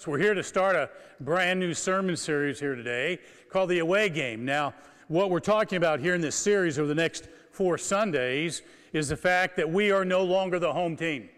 So 0.00 0.12
we're 0.12 0.20
here 0.20 0.34
to 0.34 0.44
start 0.44 0.76
a 0.76 0.90
brand 1.18 1.58
new 1.58 1.74
sermon 1.74 2.16
series 2.16 2.60
here 2.60 2.76
today 2.76 3.18
called 3.50 3.68
The 3.70 3.80
Away 3.80 4.08
Game. 4.10 4.44
Now, 4.44 4.72
what 5.08 5.28
we're 5.28 5.40
talking 5.40 5.76
about 5.76 5.98
here 5.98 6.14
in 6.14 6.20
this 6.20 6.36
series 6.36 6.78
over 6.78 6.86
the 6.86 6.94
next 6.94 7.28
four 7.50 7.76
Sundays 7.78 8.62
is 8.92 9.08
the 9.08 9.16
fact 9.16 9.56
that 9.56 9.68
we 9.68 9.90
are 9.90 10.04
no 10.04 10.22
longer 10.22 10.60
the 10.60 10.72
home 10.72 10.94
team. 10.94 11.28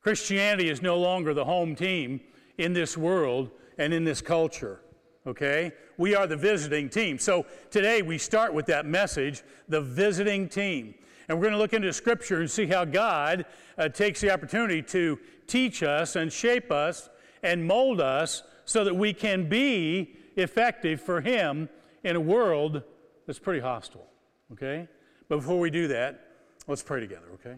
Christianity 0.00 0.68
is 0.68 0.82
no 0.82 0.98
longer 0.98 1.32
the 1.32 1.44
home 1.44 1.76
team 1.76 2.22
in 2.58 2.72
this 2.72 2.96
world 2.96 3.52
and 3.78 3.94
in 3.94 4.02
this 4.02 4.20
culture. 4.20 4.80
Okay? 5.24 5.70
We 5.96 6.16
are 6.16 6.26
the 6.26 6.36
visiting 6.36 6.88
team. 6.88 7.20
So 7.20 7.46
today 7.70 8.02
we 8.02 8.18
start 8.18 8.52
with 8.52 8.66
that 8.66 8.84
message, 8.84 9.44
the 9.68 9.80
visiting 9.80 10.48
team. 10.48 10.96
And 11.28 11.38
we're 11.38 11.44
going 11.44 11.54
to 11.54 11.58
look 11.58 11.72
into 11.72 11.92
Scripture 11.92 12.40
and 12.40 12.50
see 12.50 12.66
how 12.66 12.84
God 12.84 13.46
uh, 13.78 13.90
takes 13.90 14.20
the 14.20 14.32
opportunity 14.32 14.82
to 14.82 15.20
teach 15.46 15.84
us 15.84 16.16
and 16.16 16.32
shape 16.32 16.72
us 16.72 17.10
and 17.44 17.64
mold 17.64 18.00
us 18.00 18.42
so 18.64 18.82
that 18.82 18.96
we 18.96 19.12
can 19.12 19.48
be 19.48 20.16
effective 20.34 21.00
for 21.00 21.20
Him 21.20 21.68
in 22.02 22.16
a 22.16 22.20
world 22.20 22.82
that's 23.26 23.38
pretty 23.38 23.60
hostile. 23.60 24.06
Okay? 24.52 24.88
But 25.28 25.36
before 25.36 25.60
we 25.60 25.70
do 25.70 25.88
that, 25.88 26.28
let's 26.66 26.82
pray 26.82 27.00
together, 27.00 27.26
okay? 27.34 27.56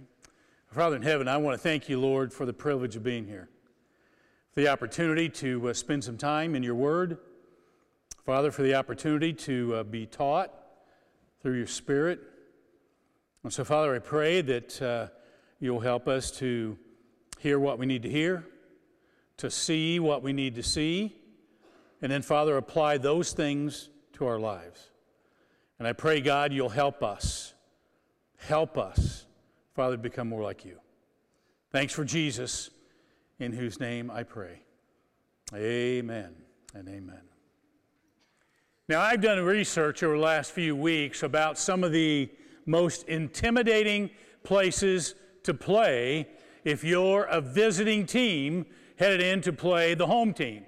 Father 0.73 0.97
in 0.97 1.03
heaven, 1.03 1.29
I 1.29 1.37
want 1.39 1.55
to 1.55 1.59
thank 1.59 1.89
you, 1.89 1.99
Lord, 1.99 2.33
for 2.33 2.45
the 2.45 2.53
privilege 2.53 2.97
of 2.97 3.03
being 3.03 3.27
here, 3.27 3.49
for 4.53 4.61
the 4.61 4.69
opportunity 4.69 5.29
to 5.31 5.71
uh, 5.71 5.73
spend 5.73 6.05
some 6.05 6.19
time 6.19 6.55
in 6.55 6.63
your 6.63 6.75
word. 6.75 7.19
Father, 8.25 8.51
for 8.51 8.63
the 8.63 8.75
opportunity 8.75 9.33
to 9.33 9.77
uh, 9.77 9.83
be 9.85 10.05
taught 10.05 10.53
through 11.41 11.57
your 11.57 11.69
Spirit. 11.69 12.21
And 13.45 13.53
so, 13.53 13.65
Father, 13.65 13.95
I 13.95 14.01
pray 14.01 14.41
that 14.43 14.83
uh, 14.83 15.07
you'll 15.61 15.81
help 15.81 16.09
us 16.09 16.33
to 16.33 16.77
hear 17.39 17.61
what 17.61 17.79
we 17.79 17.87
need 17.87 18.03
to 18.03 18.11
hear 18.11 18.45
to 19.39 19.51
see 19.51 19.99
what 19.99 20.23
we 20.23 20.33
need 20.33 20.55
to 20.55 20.63
see, 20.63 21.17
and 22.03 22.11
then, 22.11 22.23
Father, 22.23 22.57
apply 22.57 22.99
those 22.99 23.33
things 23.33 23.91
to 24.15 24.27
our 24.27 24.39
lives. 24.39 24.91
And 25.79 25.87
I 25.87 25.93
pray, 25.93 26.21
God, 26.21 26.53
you'll 26.53 26.69
help 26.69 27.03
us. 27.03 27.55
Help 28.39 28.79
us, 28.79 29.27
Father, 29.75 29.97
become 29.97 30.29
more 30.29 30.43
like 30.43 30.65
you. 30.65 30.79
Thanks 31.71 31.93
for 31.93 32.05
Jesus, 32.05 32.71
in 33.39 33.53
whose 33.53 33.81
name 33.81 34.11
I 34.11 34.23
pray. 34.23 34.63
Amen 35.55 36.35
and 36.75 36.89
amen. 36.89 37.21
Now, 38.89 39.01
I've 39.01 39.21
done 39.21 39.43
research 39.43 40.03
over 40.03 40.17
the 40.17 40.23
last 40.23 40.53
few 40.53 40.77
weeks 40.77 41.23
about 41.23 41.59
some 41.59 41.83
of 41.83 41.93
the 41.93 42.31
most 42.67 43.09
intimidating 43.09 44.11
places 44.45 45.15
to 45.43 45.55
play 45.55 46.29
if 46.65 46.85
you're 46.85 47.25
a 47.25 47.41
visiting 47.41 48.07
team 48.07 48.67
headed 48.97 49.21
in 49.21 49.41
to 49.43 49.53
play 49.53 49.95
the 49.95 50.07
home 50.07 50.33
team. 50.33 50.65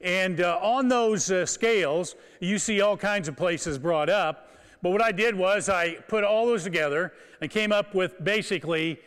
And 0.00 0.40
uh, 0.40 0.58
on 0.60 0.88
those 0.88 1.30
uh, 1.30 1.46
scales, 1.46 2.16
you 2.40 2.58
see 2.58 2.80
all 2.80 2.96
kinds 2.96 3.28
of 3.28 3.36
places 3.36 3.78
brought 3.78 4.10
up. 4.10 4.50
But 4.82 4.90
what 4.90 5.02
I 5.02 5.12
did 5.12 5.34
was 5.34 5.68
I 5.68 5.94
put 6.08 6.22
all 6.22 6.46
those 6.46 6.64
together 6.64 7.12
and 7.40 7.50
came 7.50 7.72
up 7.72 7.94
with 7.94 8.22
basically 8.22 9.00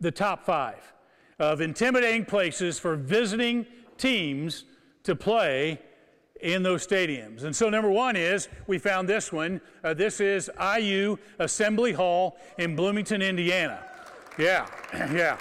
the 0.00 0.10
top 0.10 0.44
five 0.44 0.92
of 1.38 1.60
intimidating 1.60 2.24
places 2.24 2.78
for 2.78 2.96
visiting 2.96 3.66
teams 3.98 4.64
to 5.04 5.14
play 5.14 5.80
in 6.40 6.62
those 6.62 6.86
stadiums. 6.86 7.44
And 7.44 7.54
so, 7.54 7.70
number 7.70 7.90
one 7.90 8.16
is 8.16 8.48
we 8.66 8.78
found 8.78 9.08
this 9.08 9.32
one. 9.32 9.60
Uh, 9.84 9.94
this 9.94 10.20
is 10.20 10.50
IU 10.60 11.16
Assembly 11.38 11.92
Hall 11.92 12.36
in 12.58 12.74
Bloomington, 12.76 13.22
Indiana. 13.22 13.84
Yeah, 14.38 14.66
yeah. 14.92 15.38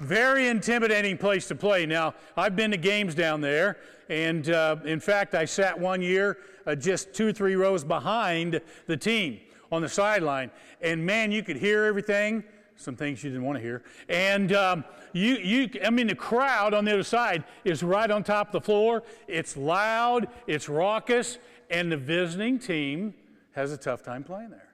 Very 0.00 0.46
intimidating 0.46 1.18
place 1.18 1.48
to 1.48 1.56
play. 1.56 1.84
Now, 1.84 2.14
I've 2.36 2.54
been 2.54 2.70
to 2.70 2.76
games 2.76 3.16
down 3.16 3.40
there, 3.40 3.78
and 4.08 4.48
uh, 4.48 4.76
in 4.84 5.00
fact, 5.00 5.34
I 5.34 5.44
sat 5.44 5.78
one 5.78 6.00
year 6.00 6.38
uh, 6.66 6.76
just 6.76 7.12
two 7.12 7.28
or 7.28 7.32
three 7.32 7.56
rows 7.56 7.82
behind 7.82 8.60
the 8.86 8.96
team 8.96 9.40
on 9.72 9.82
the 9.82 9.88
sideline, 9.88 10.52
and 10.80 11.04
man, 11.04 11.32
you 11.32 11.42
could 11.42 11.56
hear 11.56 11.84
everything. 11.84 12.44
Some 12.76 12.94
things 12.94 13.24
you 13.24 13.30
didn't 13.30 13.44
want 13.44 13.58
to 13.58 13.62
hear, 13.62 13.82
and 14.08 14.52
um, 14.52 14.84
you, 15.12 15.34
you, 15.34 15.68
I 15.84 15.90
mean, 15.90 16.06
the 16.06 16.14
crowd 16.14 16.74
on 16.74 16.84
the 16.84 16.92
other 16.92 17.02
side 17.02 17.42
is 17.64 17.82
right 17.82 18.08
on 18.08 18.22
top 18.22 18.48
of 18.48 18.52
the 18.52 18.60
floor. 18.60 19.02
It's 19.26 19.56
loud, 19.56 20.28
it's 20.46 20.68
raucous, 20.68 21.38
and 21.70 21.90
the 21.90 21.96
visiting 21.96 22.60
team 22.60 23.14
has 23.52 23.72
a 23.72 23.76
tough 23.76 24.04
time 24.04 24.22
playing 24.22 24.50
there. 24.50 24.67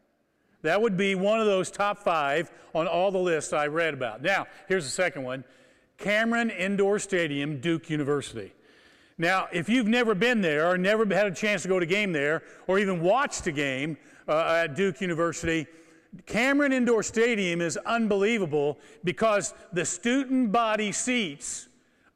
That 0.64 0.80
would 0.80 0.96
be 0.96 1.14
one 1.14 1.40
of 1.40 1.46
those 1.46 1.70
top 1.70 1.98
five 1.98 2.50
on 2.74 2.86
all 2.86 3.10
the 3.10 3.18
lists 3.18 3.52
I 3.52 3.66
read 3.66 3.92
about. 3.92 4.22
Now, 4.22 4.46
here's 4.66 4.84
the 4.84 4.90
second 4.90 5.22
one 5.22 5.44
Cameron 5.98 6.48
Indoor 6.48 6.98
Stadium, 6.98 7.60
Duke 7.60 7.90
University. 7.90 8.50
Now, 9.18 9.46
if 9.52 9.68
you've 9.68 9.86
never 9.86 10.14
been 10.14 10.40
there 10.40 10.70
or 10.70 10.78
never 10.78 11.04
had 11.14 11.26
a 11.26 11.34
chance 11.34 11.62
to 11.62 11.68
go 11.68 11.78
to 11.78 11.84
a 11.84 11.86
game 11.86 12.12
there 12.12 12.44
or 12.66 12.78
even 12.78 13.02
watched 13.02 13.46
a 13.46 13.52
game 13.52 13.98
uh, 14.26 14.62
at 14.64 14.74
Duke 14.74 15.02
University, 15.02 15.66
Cameron 16.24 16.72
Indoor 16.72 17.02
Stadium 17.02 17.60
is 17.60 17.76
unbelievable 17.84 18.78
because 19.04 19.52
the 19.74 19.84
student 19.84 20.50
body 20.50 20.92
seats 20.92 21.68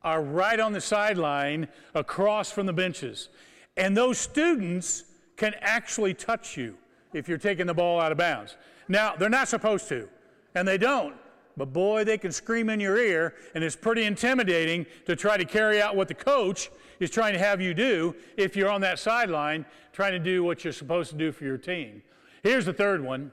are 0.02 0.22
right 0.22 0.58
on 0.58 0.72
the 0.72 0.80
sideline 0.80 1.68
across 1.94 2.50
from 2.50 2.64
the 2.64 2.72
benches. 2.72 3.28
And 3.76 3.94
those 3.94 4.16
students 4.16 5.04
can 5.36 5.52
actually 5.60 6.14
touch 6.14 6.56
you 6.56 6.78
if 7.18 7.28
you're 7.28 7.38
taking 7.38 7.66
the 7.66 7.74
ball 7.74 8.00
out 8.00 8.12
of 8.12 8.18
bounds. 8.18 8.56
Now, 8.88 9.14
they're 9.16 9.28
not 9.28 9.48
supposed 9.48 9.88
to, 9.88 10.08
and 10.54 10.66
they 10.66 10.78
don't. 10.78 11.14
But 11.56 11.72
boy, 11.72 12.04
they 12.04 12.16
can 12.16 12.30
scream 12.30 12.70
in 12.70 12.78
your 12.78 12.96
ear, 12.96 13.34
and 13.54 13.64
it's 13.64 13.74
pretty 13.74 14.04
intimidating 14.04 14.86
to 15.06 15.16
try 15.16 15.36
to 15.36 15.44
carry 15.44 15.82
out 15.82 15.96
what 15.96 16.06
the 16.06 16.14
coach 16.14 16.70
is 17.00 17.10
trying 17.10 17.32
to 17.32 17.38
have 17.38 17.60
you 17.60 17.74
do 17.74 18.14
if 18.36 18.56
you're 18.56 18.70
on 18.70 18.80
that 18.82 18.98
sideline 18.98 19.66
trying 19.92 20.12
to 20.12 20.18
do 20.18 20.44
what 20.44 20.62
you're 20.62 20.72
supposed 20.72 21.10
to 21.10 21.16
do 21.16 21.32
for 21.32 21.44
your 21.44 21.58
team. 21.58 22.02
Here's 22.44 22.64
the 22.64 22.72
third 22.72 23.02
one 23.02 23.32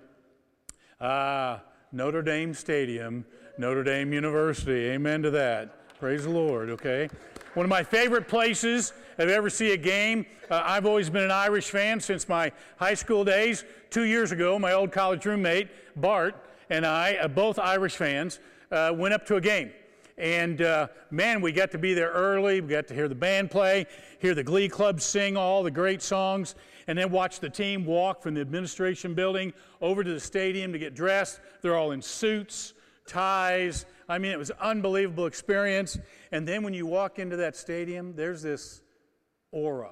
uh, 0.99 1.59
Notre 1.91 2.23
Dame 2.23 2.53
Stadium, 2.53 3.25
Notre 3.57 3.83
Dame 3.83 4.11
University. 4.11 4.89
Amen 4.89 5.21
to 5.21 5.31
that. 5.31 5.97
Praise 5.99 6.23
the 6.23 6.31
Lord, 6.31 6.69
okay? 6.71 7.09
One 7.55 7.63
of 7.63 7.69
my 7.69 7.83
favorite 7.83 8.27
places 8.27 8.91
I've 9.17 9.29
ever 9.29 9.49
see 9.49 9.71
a 9.71 9.77
game. 9.77 10.25
Uh, 10.51 10.61
I've 10.65 10.85
always 10.85 11.09
been 11.09 11.23
an 11.23 11.31
Irish 11.31 11.69
fan 11.69 12.01
since 12.01 12.27
my 12.27 12.51
high 12.75 12.95
school 12.95 13.23
days. 13.23 13.63
Two 13.89 14.03
years 14.03 14.33
ago, 14.33 14.59
my 14.59 14.73
old 14.73 14.91
college 14.91 15.25
roommate, 15.25 15.69
Bart, 15.95 16.35
and 16.69 16.85
I, 16.85 17.15
uh, 17.15 17.29
both 17.29 17.57
Irish 17.57 17.95
fans, 17.95 18.41
uh, 18.73 18.91
went 18.93 19.13
up 19.13 19.25
to 19.27 19.37
a 19.37 19.41
game. 19.41 19.71
And 20.17 20.61
uh, 20.61 20.87
man, 21.11 21.39
we 21.39 21.53
got 21.53 21.71
to 21.71 21.77
be 21.77 21.93
there 21.93 22.09
early. 22.09 22.59
We 22.59 22.67
got 22.67 22.89
to 22.89 22.93
hear 22.93 23.07
the 23.07 23.15
band 23.15 23.51
play, 23.51 23.85
hear 24.19 24.35
the 24.35 24.43
glee 24.43 24.67
club 24.67 24.99
sing 24.99 25.37
all 25.37 25.63
the 25.63 25.71
great 25.71 26.01
songs, 26.01 26.55
and 26.87 26.97
then 26.97 27.09
watch 27.09 27.39
the 27.39 27.49
team 27.49 27.85
walk 27.85 28.21
from 28.21 28.33
the 28.33 28.41
administration 28.41 29.13
building 29.13 29.53
over 29.79 30.03
to 30.03 30.11
the 30.11 30.19
stadium 30.19 30.73
to 30.73 30.77
get 30.77 30.93
dressed. 30.93 31.39
They're 31.61 31.77
all 31.77 31.91
in 31.91 32.01
suits, 32.01 32.73
ties, 33.05 33.85
I 34.07 34.17
mean, 34.17 34.31
it 34.31 34.39
was 34.39 34.51
unbelievable 34.51 35.25
experience. 35.25 35.97
And 36.31 36.47
then 36.47 36.63
when 36.63 36.73
you 36.73 36.85
walk 36.85 37.19
into 37.19 37.37
that 37.37 37.55
stadium, 37.55 38.15
there's 38.15 38.41
this 38.41 38.81
aura 39.51 39.91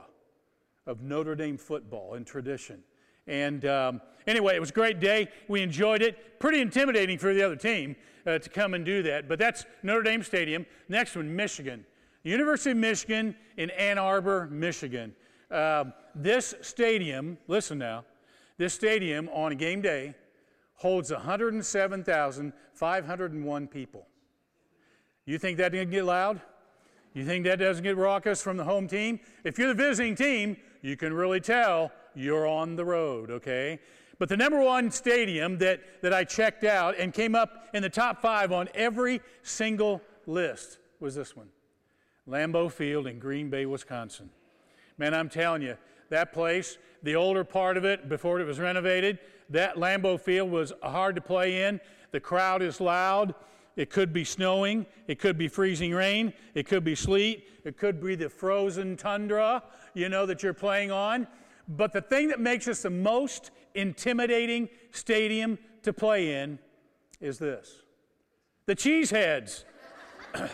of 0.85 1.01
Notre 1.01 1.35
Dame 1.35 1.57
football 1.57 2.15
and 2.15 2.25
tradition. 2.25 2.83
And 3.27 3.65
um, 3.65 4.01
anyway, 4.27 4.55
it 4.55 4.59
was 4.59 4.69
a 4.69 4.73
great 4.73 4.99
day. 4.99 5.29
We 5.47 5.61
enjoyed 5.61 6.01
it. 6.01 6.39
Pretty 6.39 6.59
intimidating 6.59 7.17
for 7.17 7.33
the 7.33 7.43
other 7.43 7.55
team 7.55 7.95
uh, 8.27 8.39
to 8.39 8.49
come 8.49 8.73
and 8.73 8.85
do 8.85 9.03
that. 9.03 9.29
But 9.29 9.39
that's 9.39 9.65
Notre 9.81 10.03
Dame 10.03 10.23
Stadium. 10.23 10.65
Next 10.89 11.15
one, 11.15 11.33
Michigan. 11.33 11.85
University 12.23 12.71
of 12.71 12.77
Michigan 12.77 13.35
in 13.57 13.69
Ann 13.71 13.97
Arbor, 13.97 14.47
Michigan. 14.47 15.13
Uh, 15.51 15.85
this 16.15 16.55
stadium, 16.61 17.37
listen 17.47 17.77
now, 17.77 18.05
this 18.57 18.73
stadium 18.73 19.29
on 19.33 19.51
a 19.51 19.55
game 19.55 19.81
day 19.81 20.15
holds 20.75 21.11
107,501 21.11 23.67
people. 23.67 24.07
You 25.25 25.37
think 25.37 25.57
that 25.57 25.71
didn't 25.71 25.91
get 25.91 26.05
loud? 26.05 26.41
You 27.13 27.25
think 27.25 27.45
that 27.45 27.59
doesn't 27.59 27.83
get 27.83 27.95
raucous 27.95 28.41
from 28.41 28.57
the 28.57 28.63
home 28.63 28.87
team? 28.87 29.19
If 29.43 29.59
you're 29.59 29.69
the 29.69 29.75
visiting 29.75 30.15
team, 30.15 30.57
you 30.81 30.97
can 30.97 31.13
really 31.13 31.39
tell 31.39 31.91
you're 32.15 32.47
on 32.47 32.75
the 32.75 32.85
road, 32.85 33.31
okay? 33.31 33.79
But 34.19 34.29
the 34.29 34.37
number 34.37 34.61
one 34.61 34.91
stadium 34.91 35.57
that, 35.59 36.01
that 36.01 36.13
I 36.13 36.23
checked 36.23 36.63
out 36.63 36.97
and 36.97 37.13
came 37.13 37.35
up 37.35 37.67
in 37.73 37.83
the 37.83 37.89
top 37.89 38.21
five 38.21 38.51
on 38.51 38.69
every 38.73 39.21
single 39.41 40.01
list 40.25 40.79
was 40.99 41.15
this 41.15 41.35
one 41.35 41.49
Lambeau 42.27 42.71
Field 42.71 43.07
in 43.07 43.19
Green 43.19 43.49
Bay, 43.49 43.65
Wisconsin. 43.65 44.29
Man, 44.97 45.13
I'm 45.13 45.29
telling 45.29 45.61
you, 45.61 45.77
that 46.09 46.31
place, 46.31 46.77
the 47.03 47.15
older 47.15 47.43
part 47.43 47.77
of 47.77 47.85
it 47.85 48.09
before 48.09 48.39
it 48.39 48.45
was 48.45 48.59
renovated, 48.59 49.19
that 49.49 49.75
Lambeau 49.75 50.19
Field 50.19 50.49
was 50.49 50.73
hard 50.81 51.15
to 51.15 51.21
play 51.21 51.63
in. 51.63 51.79
The 52.11 52.19
crowd 52.19 52.61
is 52.61 52.79
loud. 52.79 53.35
It 53.75 53.89
could 53.89 54.13
be 54.13 54.23
snowing. 54.23 54.85
It 55.07 55.19
could 55.19 55.37
be 55.37 55.47
freezing 55.47 55.93
rain. 55.93 56.33
It 56.53 56.67
could 56.67 56.83
be 56.83 56.95
sleet. 56.95 57.47
It 57.63 57.77
could 57.77 58.01
be 58.01 58.15
the 58.15 58.29
frozen 58.29 58.95
tundra, 58.95 59.63
you 59.93 60.09
know, 60.09 60.25
that 60.25 60.43
you're 60.43 60.53
playing 60.53 60.91
on. 60.91 61.27
But 61.67 61.93
the 61.93 62.01
thing 62.01 62.27
that 62.29 62.39
makes 62.39 62.67
us 62.67 62.81
the 62.81 62.89
most 62.89 63.51
intimidating 63.73 64.69
stadium 64.91 65.57
to 65.81 65.93
play 65.93 66.33
in 66.41 66.59
is 67.19 67.37
this 67.39 67.83
the 68.65 68.75
Cheeseheads. 68.75 69.63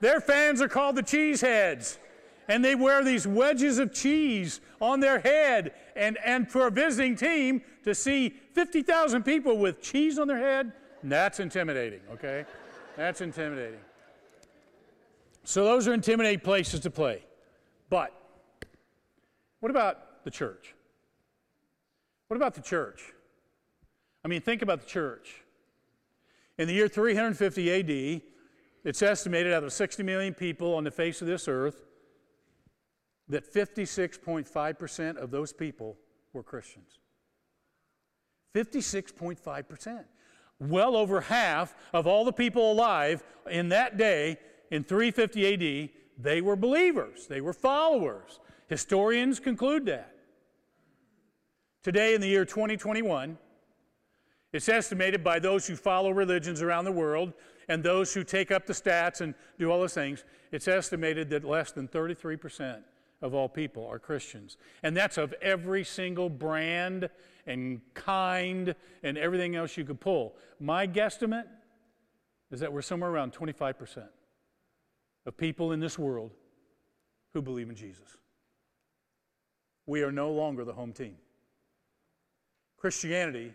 Their 0.00 0.20
fans 0.20 0.60
are 0.60 0.68
called 0.68 0.94
the 0.96 1.02
cheeseheads. 1.02 1.98
And 2.48 2.64
they 2.64 2.74
wear 2.74 3.04
these 3.04 3.26
wedges 3.26 3.78
of 3.78 3.92
cheese 3.92 4.60
on 4.80 5.00
their 5.00 5.20
head. 5.20 5.74
And, 5.94 6.16
and 6.24 6.50
for 6.50 6.66
a 6.66 6.70
visiting 6.70 7.14
team 7.14 7.62
to 7.84 7.94
see 7.94 8.30
50,000 8.54 9.22
people 9.22 9.58
with 9.58 9.82
cheese 9.82 10.18
on 10.18 10.26
their 10.26 10.38
head, 10.38 10.72
that's 11.02 11.40
intimidating, 11.40 12.00
okay? 12.10 12.44
That's 12.96 13.20
intimidating. 13.20 13.78
So 15.44 15.64
those 15.64 15.86
are 15.86 15.94
intimidating 15.94 16.40
places 16.40 16.80
to 16.80 16.90
play. 16.90 17.22
But 17.90 18.12
what 19.60 19.70
about 19.70 20.24
the 20.24 20.30
church? 20.30 20.74
What 22.28 22.36
about 22.36 22.54
the 22.54 22.60
church? 22.60 23.12
I 24.24 24.28
mean, 24.28 24.40
think 24.40 24.62
about 24.62 24.80
the 24.80 24.86
church. 24.86 25.42
In 26.58 26.66
the 26.66 26.74
year 26.74 26.88
350 26.88 27.72
AD, 27.72 28.22
it's 28.84 29.02
estimated 29.02 29.52
out 29.52 29.64
of 29.64 29.72
60 29.72 30.02
million 30.02 30.34
people 30.34 30.74
on 30.74 30.84
the 30.84 30.90
face 30.90 31.20
of 31.22 31.28
this 31.28 31.46
earth 31.46 31.82
that 33.28 33.52
56.5% 33.52 35.16
of 35.16 35.30
those 35.30 35.52
people 35.52 35.96
were 36.32 36.42
Christians. 36.42 36.98
56.5%. 38.54 40.04
Well 40.60 40.96
over 40.96 41.20
half 41.20 41.74
of 41.92 42.06
all 42.06 42.24
the 42.24 42.32
people 42.32 42.72
alive 42.72 43.22
in 43.50 43.68
that 43.68 43.96
day 43.96 44.38
in 44.70 44.84
350 44.84 45.54
AD, 45.84 45.90
they 46.18 46.40
were 46.40 46.56
believers, 46.56 47.26
they 47.26 47.40
were 47.40 47.52
followers. 47.52 48.40
Historians 48.68 49.38
conclude 49.38 49.86
that. 49.86 50.14
Today, 51.82 52.14
in 52.14 52.20
the 52.20 52.26
year 52.26 52.44
2021, 52.44 53.38
it's 54.52 54.68
estimated 54.68 55.22
by 55.22 55.38
those 55.38 55.66
who 55.66 55.76
follow 55.76 56.10
religions 56.10 56.60
around 56.60 56.84
the 56.84 56.92
world 56.92 57.32
and 57.68 57.82
those 57.82 58.12
who 58.12 58.24
take 58.24 58.50
up 58.50 58.66
the 58.66 58.72
stats 58.72 59.20
and 59.20 59.34
do 59.58 59.70
all 59.70 59.78
those 59.78 59.94
things, 59.94 60.24
it's 60.50 60.66
estimated 60.66 61.30
that 61.30 61.44
less 61.44 61.70
than 61.70 61.86
33% 61.86 62.82
of 63.20 63.34
all 63.34 63.48
people 63.48 63.86
are 63.86 63.98
Christians. 63.98 64.56
And 64.82 64.96
that's 64.96 65.18
of 65.18 65.34
every 65.42 65.84
single 65.84 66.28
brand 66.30 67.08
and 67.46 67.80
kind 67.94 68.74
and 69.02 69.18
everything 69.18 69.56
else 69.56 69.76
you 69.76 69.84
could 69.84 70.00
pull. 70.00 70.36
My 70.60 70.86
guesstimate 70.86 71.46
is 72.50 72.60
that 72.60 72.72
we're 72.72 72.82
somewhere 72.82 73.10
around 73.10 73.32
25% 73.32 74.06
of 75.26 75.36
people 75.36 75.72
in 75.72 75.80
this 75.80 75.98
world 75.98 76.32
who 77.34 77.42
believe 77.42 77.68
in 77.68 77.74
Jesus. 77.74 78.16
We 79.86 80.02
are 80.02 80.12
no 80.12 80.30
longer 80.30 80.64
the 80.64 80.72
home 80.72 80.92
team. 80.92 81.16
Christianity 82.76 83.52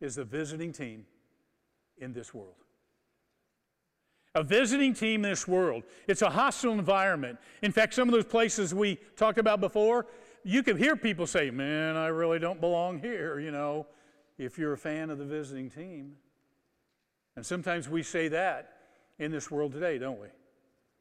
is 0.00 0.14
the 0.14 0.24
visiting 0.24 0.72
team 0.72 1.06
in 1.98 2.12
this 2.12 2.32
world. 2.32 2.61
A 4.34 4.42
visiting 4.42 4.94
team 4.94 5.24
in 5.24 5.30
this 5.30 5.46
world. 5.46 5.82
It's 6.08 6.22
a 6.22 6.30
hostile 6.30 6.72
environment. 6.72 7.38
In 7.60 7.70
fact, 7.70 7.92
some 7.92 8.08
of 8.08 8.14
those 8.14 8.24
places 8.24 8.74
we 8.74 8.96
talked 9.16 9.38
about 9.38 9.60
before, 9.60 10.06
you 10.42 10.62
can 10.62 10.76
hear 10.76 10.96
people 10.96 11.26
say, 11.26 11.50
Man, 11.50 11.96
I 11.96 12.06
really 12.06 12.38
don't 12.38 12.60
belong 12.60 12.98
here, 12.98 13.38
you 13.38 13.50
know, 13.50 13.86
if 14.38 14.58
you're 14.58 14.72
a 14.72 14.78
fan 14.78 15.10
of 15.10 15.18
the 15.18 15.24
visiting 15.24 15.68
team. 15.68 16.14
And 17.36 17.44
sometimes 17.44 17.88
we 17.88 18.02
say 18.02 18.28
that 18.28 18.72
in 19.18 19.30
this 19.30 19.50
world 19.50 19.72
today, 19.72 19.98
don't 19.98 20.20
we? 20.20 20.28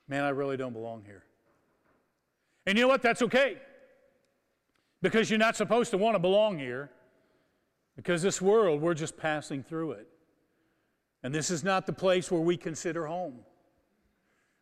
Man, 0.08 0.24
I 0.24 0.30
really 0.30 0.58
don't 0.58 0.74
belong 0.74 1.04
here. 1.06 1.24
And 2.66 2.78
you 2.78 2.84
know 2.84 2.90
what? 2.90 3.02
That's 3.02 3.22
okay. 3.22 3.58
Because 5.02 5.30
you're 5.30 5.40
not 5.40 5.56
supposed 5.56 5.92
to 5.92 5.98
want 5.98 6.16
to 6.16 6.20
belong 6.20 6.60
here. 6.60 6.92
Because 7.96 8.22
this 8.22 8.42
world, 8.42 8.82
we're 8.82 8.94
just 8.94 9.18
passing 9.18 9.64
through 9.64 9.94
it. 9.94 10.08
And 11.24 11.34
this 11.34 11.52
is 11.52 11.64
not 11.64 11.86
the 11.86 11.94
place 11.94 12.32
where 12.32 12.42
we 12.42 12.58
consider 12.58 13.06
home. 13.06 13.40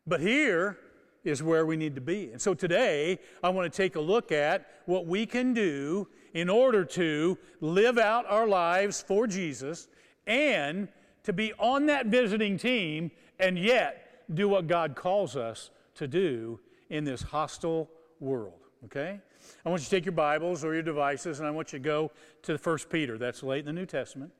But 0.06 0.19
here 0.19 0.77
is 1.23 1.44
where 1.44 1.65
we 1.65 1.77
need 1.77 1.95
to 1.95 2.01
be. 2.01 2.31
And 2.31 2.41
so 2.41 2.53
today, 2.53 3.19
I 3.44 3.50
want 3.50 3.71
to 3.71 3.75
take 3.75 3.95
a 3.95 4.00
look 4.00 4.31
at 4.31 4.67
what 4.85 5.06
we 5.06 5.25
can 5.25 5.53
do 5.53 6.07
in 6.33 6.50
order 6.50 6.85
to 6.85 7.38
live 7.61 7.97
out 7.97 8.25
our 8.27 8.47
lives 8.47 9.01
for 9.01 9.27
Jesus 9.27 9.88
and 10.27 10.88
to 11.23 11.33
be 11.33 11.53
on 11.59 11.85
that 11.88 12.07
visiting 12.07 12.57
team 12.57 13.11
and 13.39 13.57
yet 13.57 14.25
do 14.33 14.47
what 14.47 14.67
God 14.67 14.95
calls 14.95 15.35
us 15.35 15.71
to 15.95 16.07
do 16.07 16.59
in 16.89 17.03
this 17.03 17.21
hostile 17.21 17.89
world. 18.19 18.59
Okay? 18.85 19.19
I 19.65 19.69
want 19.69 19.81
you 19.81 19.85
to 19.85 19.89
take 19.89 20.06
your 20.06 20.13
Bibles 20.13 20.63
or 20.63 20.73
your 20.73 20.83
devices 20.83 21.39
and 21.39 21.47
I 21.47 21.51
want 21.51 21.73
you 21.73 21.79
to 21.79 21.83
go 21.83 22.11
to 22.44 22.57
1 22.57 22.77
Peter. 22.89 23.17
That's 23.17 23.44
late 23.44 23.59
in 23.59 23.65
the 23.65 23.73
New 23.73 23.85
Testament. 23.85 24.31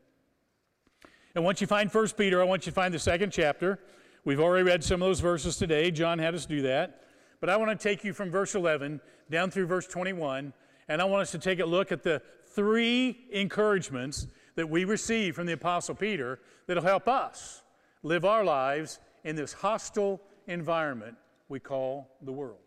And 1.36 1.44
once 1.44 1.62
you 1.62 1.68
find 1.68 1.94
1 1.94 2.08
Peter, 2.18 2.42
I 2.42 2.46
want 2.46 2.66
you 2.66 2.72
to 2.72 2.76
find 2.76 2.94
the 2.94 3.00
second 3.00 3.31
chapter. 3.31 3.80
We've 4.26 4.40
already 4.40 4.64
read 4.64 4.84
some 4.84 5.02
of 5.02 5.08
those 5.08 5.20
verses 5.20 5.58
today. 5.58 5.92
John 5.92 6.20
had 6.20 6.34
us 6.36 6.46
do 6.46 6.62
that. 6.64 7.04
But 7.40 7.50
I 7.50 7.58
want 7.58 7.78
to 7.78 7.81
take 7.81 8.04
you 8.04 8.14
from 8.14 8.31
verse 8.31 8.56
11 8.56 9.00
down 9.30 9.52
through 9.52 9.68
verse 9.68 9.88
21, 9.88 10.54
and 10.88 11.02
I 11.02 11.06
want 11.06 11.22
us 11.22 11.31
to 11.31 11.40
take 11.40 11.60
a 11.60 11.66
look 11.66 11.92
at 11.92 12.04
the 12.04 12.22
three 12.48 13.26
encouragements 13.31 14.28
that 14.56 14.70
we 14.70 14.84
receive 14.84 15.36
from 15.36 15.46
the 15.46 15.54
Apostle 15.54 15.96
Peter 15.96 16.40
that'll 16.68 16.84
help 16.84 17.08
us 17.08 17.64
live 18.04 18.26
our 18.26 18.44
lives 18.44 19.00
in 19.24 19.36
this 19.36 19.54
hostile 19.54 20.20
environment 20.48 21.16
we 21.48 21.60
call 21.60 22.10
the 22.24 22.31
world. 22.31 22.60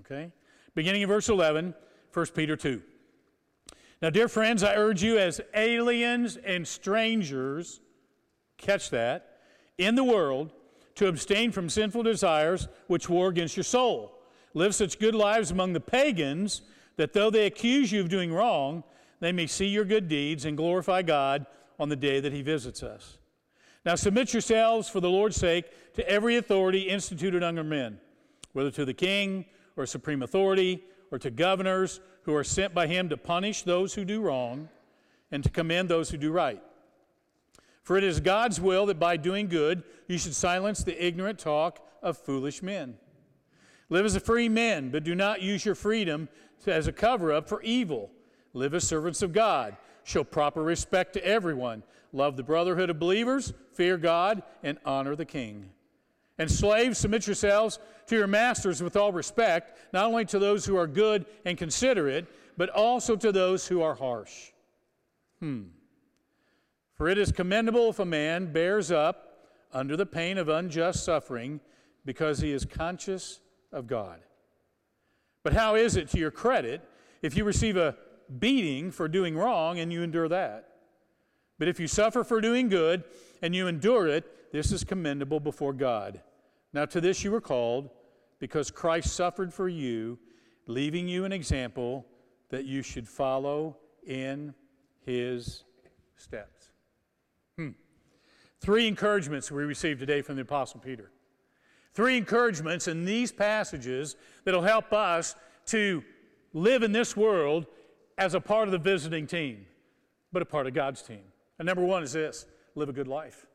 Okay? 0.00 0.30
Beginning 0.74 1.02
in 1.02 1.08
verse 1.08 1.28
11, 1.28 1.74
1 2.12 2.26
Peter 2.34 2.56
2. 2.56 2.82
Now, 4.00 4.10
dear 4.10 4.28
friends, 4.28 4.62
I 4.62 4.74
urge 4.74 5.02
you 5.02 5.18
as 5.18 5.40
aliens 5.54 6.36
and 6.36 6.66
strangers 6.66 7.80
catch 8.62 8.90
that, 8.90 9.38
in 9.76 9.94
the 9.94 10.04
world 10.04 10.52
to 10.94 11.08
abstain 11.08 11.52
from 11.52 11.68
sinful 11.68 12.02
desires 12.02 12.68
which 12.86 13.08
war 13.08 13.28
against 13.28 13.56
your 13.56 13.64
soul. 13.64 14.18
Live 14.54 14.74
such 14.74 14.98
good 14.98 15.14
lives 15.14 15.50
among 15.50 15.72
the 15.72 15.80
pagans 15.80 16.62
that 16.96 17.12
though 17.12 17.30
they 17.30 17.46
accuse 17.46 17.90
you 17.90 18.00
of 18.00 18.08
doing 18.08 18.32
wrong, 18.32 18.84
they 19.20 19.32
may 19.32 19.46
see 19.46 19.66
your 19.66 19.84
good 19.84 20.08
deeds 20.08 20.44
and 20.44 20.56
glorify 20.56 21.02
God 21.02 21.46
on 21.78 21.88
the 21.88 21.96
day 21.96 22.20
that 22.20 22.32
He 22.32 22.42
visits 22.42 22.82
us. 22.82 23.18
Now 23.84 23.94
submit 23.94 24.32
yourselves 24.32 24.88
for 24.88 25.00
the 25.00 25.10
Lord's 25.10 25.36
sake 25.36 25.64
to 25.94 26.08
every 26.08 26.36
authority 26.36 26.82
instituted 26.82 27.42
under 27.42 27.64
men, 27.64 27.98
whether 28.52 28.70
to 28.72 28.84
the 28.84 28.94
king 28.94 29.46
or 29.76 29.86
supreme 29.86 30.22
authority 30.22 30.84
or 31.10 31.18
to 31.18 31.30
governors 31.30 32.00
who 32.22 32.34
are 32.34 32.44
sent 32.44 32.74
by 32.74 32.86
Him 32.86 33.08
to 33.08 33.16
punish 33.16 33.62
those 33.62 33.94
who 33.94 34.04
do 34.04 34.20
wrong 34.20 34.68
and 35.30 35.42
to 35.42 35.50
commend 35.50 35.88
those 35.88 36.10
who 36.10 36.16
do 36.16 36.30
right. 36.30 36.62
For 37.82 37.96
it 37.96 38.04
is 38.04 38.20
God's 38.20 38.60
will 38.60 38.86
that 38.86 38.98
by 38.98 39.16
doing 39.16 39.48
good 39.48 39.82
you 40.06 40.18
should 40.18 40.34
silence 40.34 40.84
the 40.84 41.04
ignorant 41.04 41.38
talk 41.38 41.84
of 42.02 42.16
foolish 42.16 42.62
men. 42.62 42.96
Live 43.88 44.04
as 44.04 44.16
a 44.16 44.20
free 44.20 44.48
man, 44.48 44.90
but 44.90 45.04
do 45.04 45.14
not 45.14 45.42
use 45.42 45.64
your 45.64 45.74
freedom 45.74 46.28
as 46.66 46.86
a 46.86 46.92
cover 46.92 47.32
up 47.32 47.48
for 47.48 47.60
evil. 47.62 48.10
Live 48.54 48.74
as 48.74 48.86
servants 48.86 49.22
of 49.22 49.32
God. 49.32 49.76
Show 50.04 50.24
proper 50.24 50.62
respect 50.62 51.12
to 51.14 51.24
everyone. 51.24 51.82
Love 52.12 52.36
the 52.36 52.42
brotherhood 52.42 52.90
of 52.90 52.98
believers, 52.98 53.52
fear 53.74 53.96
God, 53.96 54.42
and 54.62 54.78
honor 54.84 55.16
the 55.16 55.24
king. 55.24 55.70
And 56.38 56.50
slaves, 56.50 56.98
submit 56.98 57.26
yourselves 57.26 57.78
to 58.06 58.16
your 58.16 58.26
masters 58.26 58.82
with 58.82 58.96
all 58.96 59.12
respect, 59.12 59.78
not 59.92 60.06
only 60.06 60.24
to 60.26 60.38
those 60.38 60.64
who 60.64 60.76
are 60.76 60.86
good 60.86 61.26
and 61.44 61.56
considerate, 61.56 62.26
but 62.56 62.68
also 62.70 63.16
to 63.16 63.32
those 63.32 63.66
who 63.66 63.82
are 63.82 63.94
harsh. 63.94 64.50
Hmm. 65.40 65.62
For 67.02 67.08
it 67.08 67.18
is 67.18 67.32
commendable 67.32 67.90
if 67.90 67.98
a 67.98 68.04
man 68.04 68.52
bears 68.52 68.92
up 68.92 69.48
under 69.72 69.96
the 69.96 70.06
pain 70.06 70.38
of 70.38 70.48
unjust 70.48 71.02
suffering 71.02 71.58
because 72.04 72.38
he 72.38 72.52
is 72.52 72.64
conscious 72.64 73.40
of 73.72 73.88
God. 73.88 74.20
But 75.42 75.52
how 75.52 75.74
is 75.74 75.96
it 75.96 76.08
to 76.10 76.18
your 76.20 76.30
credit 76.30 76.80
if 77.20 77.36
you 77.36 77.42
receive 77.42 77.76
a 77.76 77.96
beating 78.38 78.92
for 78.92 79.08
doing 79.08 79.36
wrong 79.36 79.80
and 79.80 79.92
you 79.92 80.04
endure 80.04 80.28
that? 80.28 80.68
But 81.58 81.66
if 81.66 81.80
you 81.80 81.88
suffer 81.88 82.22
for 82.22 82.40
doing 82.40 82.68
good 82.68 83.02
and 83.42 83.52
you 83.52 83.66
endure 83.66 84.06
it, 84.06 84.52
this 84.52 84.70
is 84.70 84.84
commendable 84.84 85.40
before 85.40 85.72
God. 85.72 86.20
Now, 86.72 86.84
to 86.84 87.00
this 87.00 87.24
you 87.24 87.32
were 87.32 87.40
called 87.40 87.90
because 88.38 88.70
Christ 88.70 89.12
suffered 89.12 89.52
for 89.52 89.68
you, 89.68 90.20
leaving 90.68 91.08
you 91.08 91.24
an 91.24 91.32
example 91.32 92.06
that 92.50 92.64
you 92.64 92.80
should 92.80 93.08
follow 93.08 93.76
in 94.06 94.54
his 95.04 95.64
steps. 96.16 96.61
Hmm. 97.56 97.70
Three 98.60 98.86
encouragements 98.86 99.50
we 99.50 99.64
received 99.64 100.00
today 100.00 100.22
from 100.22 100.36
the 100.36 100.42
Apostle 100.42 100.80
Peter. 100.80 101.10
Three 101.94 102.16
encouragements 102.16 102.88
in 102.88 103.04
these 103.04 103.32
passages 103.32 104.16
that'll 104.44 104.62
help 104.62 104.92
us 104.92 105.36
to 105.66 106.02
live 106.54 106.82
in 106.82 106.92
this 106.92 107.16
world 107.16 107.66
as 108.18 108.34
a 108.34 108.40
part 108.40 108.68
of 108.68 108.72
the 108.72 108.78
visiting 108.78 109.26
team, 109.26 109.66
but 110.32 110.42
a 110.42 110.46
part 110.46 110.66
of 110.66 110.74
God's 110.74 111.02
team. 111.02 111.22
And 111.58 111.66
number 111.66 111.84
one 111.84 112.02
is 112.02 112.12
this 112.12 112.46
live 112.74 112.88
a 112.88 112.92
good 112.92 113.08
life. 113.08 113.46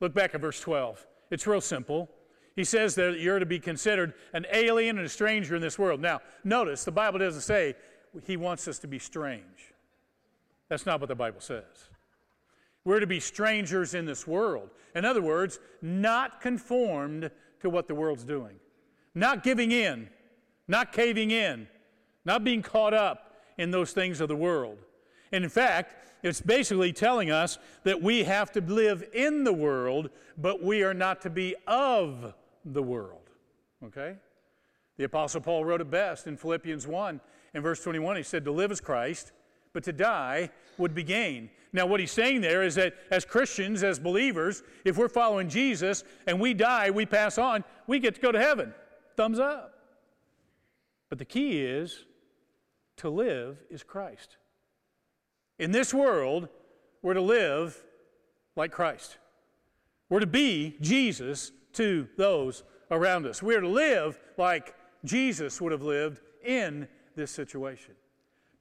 Look 0.00 0.14
back 0.14 0.34
at 0.34 0.40
verse 0.40 0.60
12. 0.60 1.06
It's 1.30 1.46
real 1.46 1.60
simple. 1.60 2.08
He 2.54 2.64
says 2.64 2.94
that 2.94 3.20
you're 3.20 3.38
to 3.38 3.46
be 3.46 3.58
considered 3.58 4.14
an 4.32 4.46
alien 4.52 4.96
and 4.96 5.06
a 5.06 5.10
stranger 5.10 5.56
in 5.56 5.62
this 5.62 5.78
world. 5.78 6.00
Now, 6.00 6.20
notice 6.44 6.84
the 6.84 6.92
Bible 6.92 7.18
doesn't 7.18 7.42
say 7.42 7.74
he 8.24 8.38
wants 8.38 8.66
us 8.66 8.78
to 8.80 8.86
be 8.86 8.98
strange. 8.98 9.74
That's 10.68 10.86
not 10.86 11.00
what 11.00 11.08
the 11.08 11.14
Bible 11.14 11.40
says. 11.40 11.90
We're 12.86 13.00
to 13.00 13.06
be 13.06 13.18
strangers 13.18 13.94
in 13.94 14.06
this 14.06 14.28
world. 14.28 14.70
In 14.94 15.04
other 15.04 15.20
words, 15.20 15.58
not 15.82 16.40
conformed 16.40 17.32
to 17.58 17.68
what 17.68 17.88
the 17.88 17.96
world's 17.96 18.22
doing. 18.22 18.60
Not 19.12 19.42
giving 19.42 19.72
in, 19.72 20.08
not 20.68 20.92
caving 20.92 21.32
in, 21.32 21.66
not 22.24 22.44
being 22.44 22.62
caught 22.62 22.94
up 22.94 23.40
in 23.58 23.72
those 23.72 23.92
things 23.92 24.20
of 24.20 24.28
the 24.28 24.36
world. 24.36 24.78
And 25.32 25.42
in 25.42 25.50
fact, 25.50 25.96
it's 26.22 26.40
basically 26.40 26.92
telling 26.92 27.28
us 27.28 27.58
that 27.82 28.00
we 28.00 28.22
have 28.22 28.52
to 28.52 28.60
live 28.60 29.02
in 29.12 29.42
the 29.42 29.52
world, 29.52 30.10
but 30.38 30.62
we 30.62 30.84
are 30.84 30.94
not 30.94 31.20
to 31.22 31.30
be 31.30 31.56
of 31.66 32.34
the 32.64 32.84
world. 32.84 33.30
Okay? 33.82 34.14
The 34.96 35.04
Apostle 35.04 35.40
Paul 35.40 35.64
wrote 35.64 35.80
it 35.80 35.90
best 35.90 36.28
in 36.28 36.36
Philippians 36.36 36.86
1 36.86 37.20
in 37.52 37.62
verse 37.62 37.82
21. 37.82 38.16
He 38.16 38.22
said, 38.22 38.44
To 38.44 38.52
live 38.52 38.70
is 38.70 38.80
Christ, 38.80 39.32
but 39.76 39.84
to 39.84 39.92
die 39.92 40.48
would 40.78 40.94
be 40.94 41.02
gain. 41.02 41.50
Now, 41.74 41.84
what 41.84 42.00
he's 42.00 42.10
saying 42.10 42.40
there 42.40 42.62
is 42.62 42.76
that 42.76 42.94
as 43.10 43.26
Christians, 43.26 43.82
as 43.82 43.98
believers, 43.98 44.62
if 44.86 44.96
we're 44.96 45.10
following 45.10 45.50
Jesus 45.50 46.02
and 46.26 46.40
we 46.40 46.54
die, 46.54 46.88
we 46.88 47.04
pass 47.04 47.36
on, 47.36 47.62
we 47.86 47.98
get 47.98 48.14
to 48.14 48.20
go 48.22 48.32
to 48.32 48.40
heaven. 48.40 48.72
Thumbs 49.18 49.38
up. 49.38 49.74
But 51.10 51.18
the 51.18 51.26
key 51.26 51.60
is 51.60 52.06
to 52.96 53.10
live 53.10 53.58
is 53.68 53.82
Christ. 53.82 54.38
In 55.58 55.72
this 55.72 55.92
world, 55.92 56.48
we're 57.02 57.12
to 57.12 57.20
live 57.20 57.84
like 58.56 58.72
Christ. 58.72 59.18
We're 60.08 60.20
to 60.20 60.26
be 60.26 60.78
Jesus 60.80 61.52
to 61.74 62.08
those 62.16 62.64
around 62.90 63.26
us. 63.26 63.42
We're 63.42 63.60
to 63.60 63.68
live 63.68 64.18
like 64.38 64.74
Jesus 65.04 65.60
would 65.60 65.72
have 65.72 65.82
lived 65.82 66.22
in 66.42 66.88
this 67.14 67.30
situation. 67.30 67.92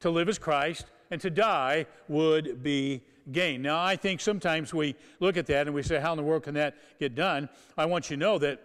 To 0.02 0.10
live 0.10 0.28
as 0.28 0.38
Christ 0.38 0.88
and 1.12 1.22
to 1.22 1.30
die 1.30 1.86
would 2.08 2.64
be 2.64 3.02
gain. 3.32 3.62
Now, 3.62 3.82
I 3.82 3.96
think 3.96 4.22
sometimes 4.22 4.74
we 4.74 4.96
look 5.20 5.38
at 5.38 5.46
that 5.48 5.68
and 5.68 5.76
we 5.76 5.84
say, 5.84 6.00
How 6.00 6.14
in 6.14 6.18
the 6.18 6.24
world 6.24 6.44
can 6.44 6.54
that 6.56 6.76
get 7.00 7.16
done? 7.16 7.50
I 7.78 7.86
want 7.86 8.10
you 8.10 8.18
to 8.18 8.20
know 8.20 8.38
that, 8.40 8.62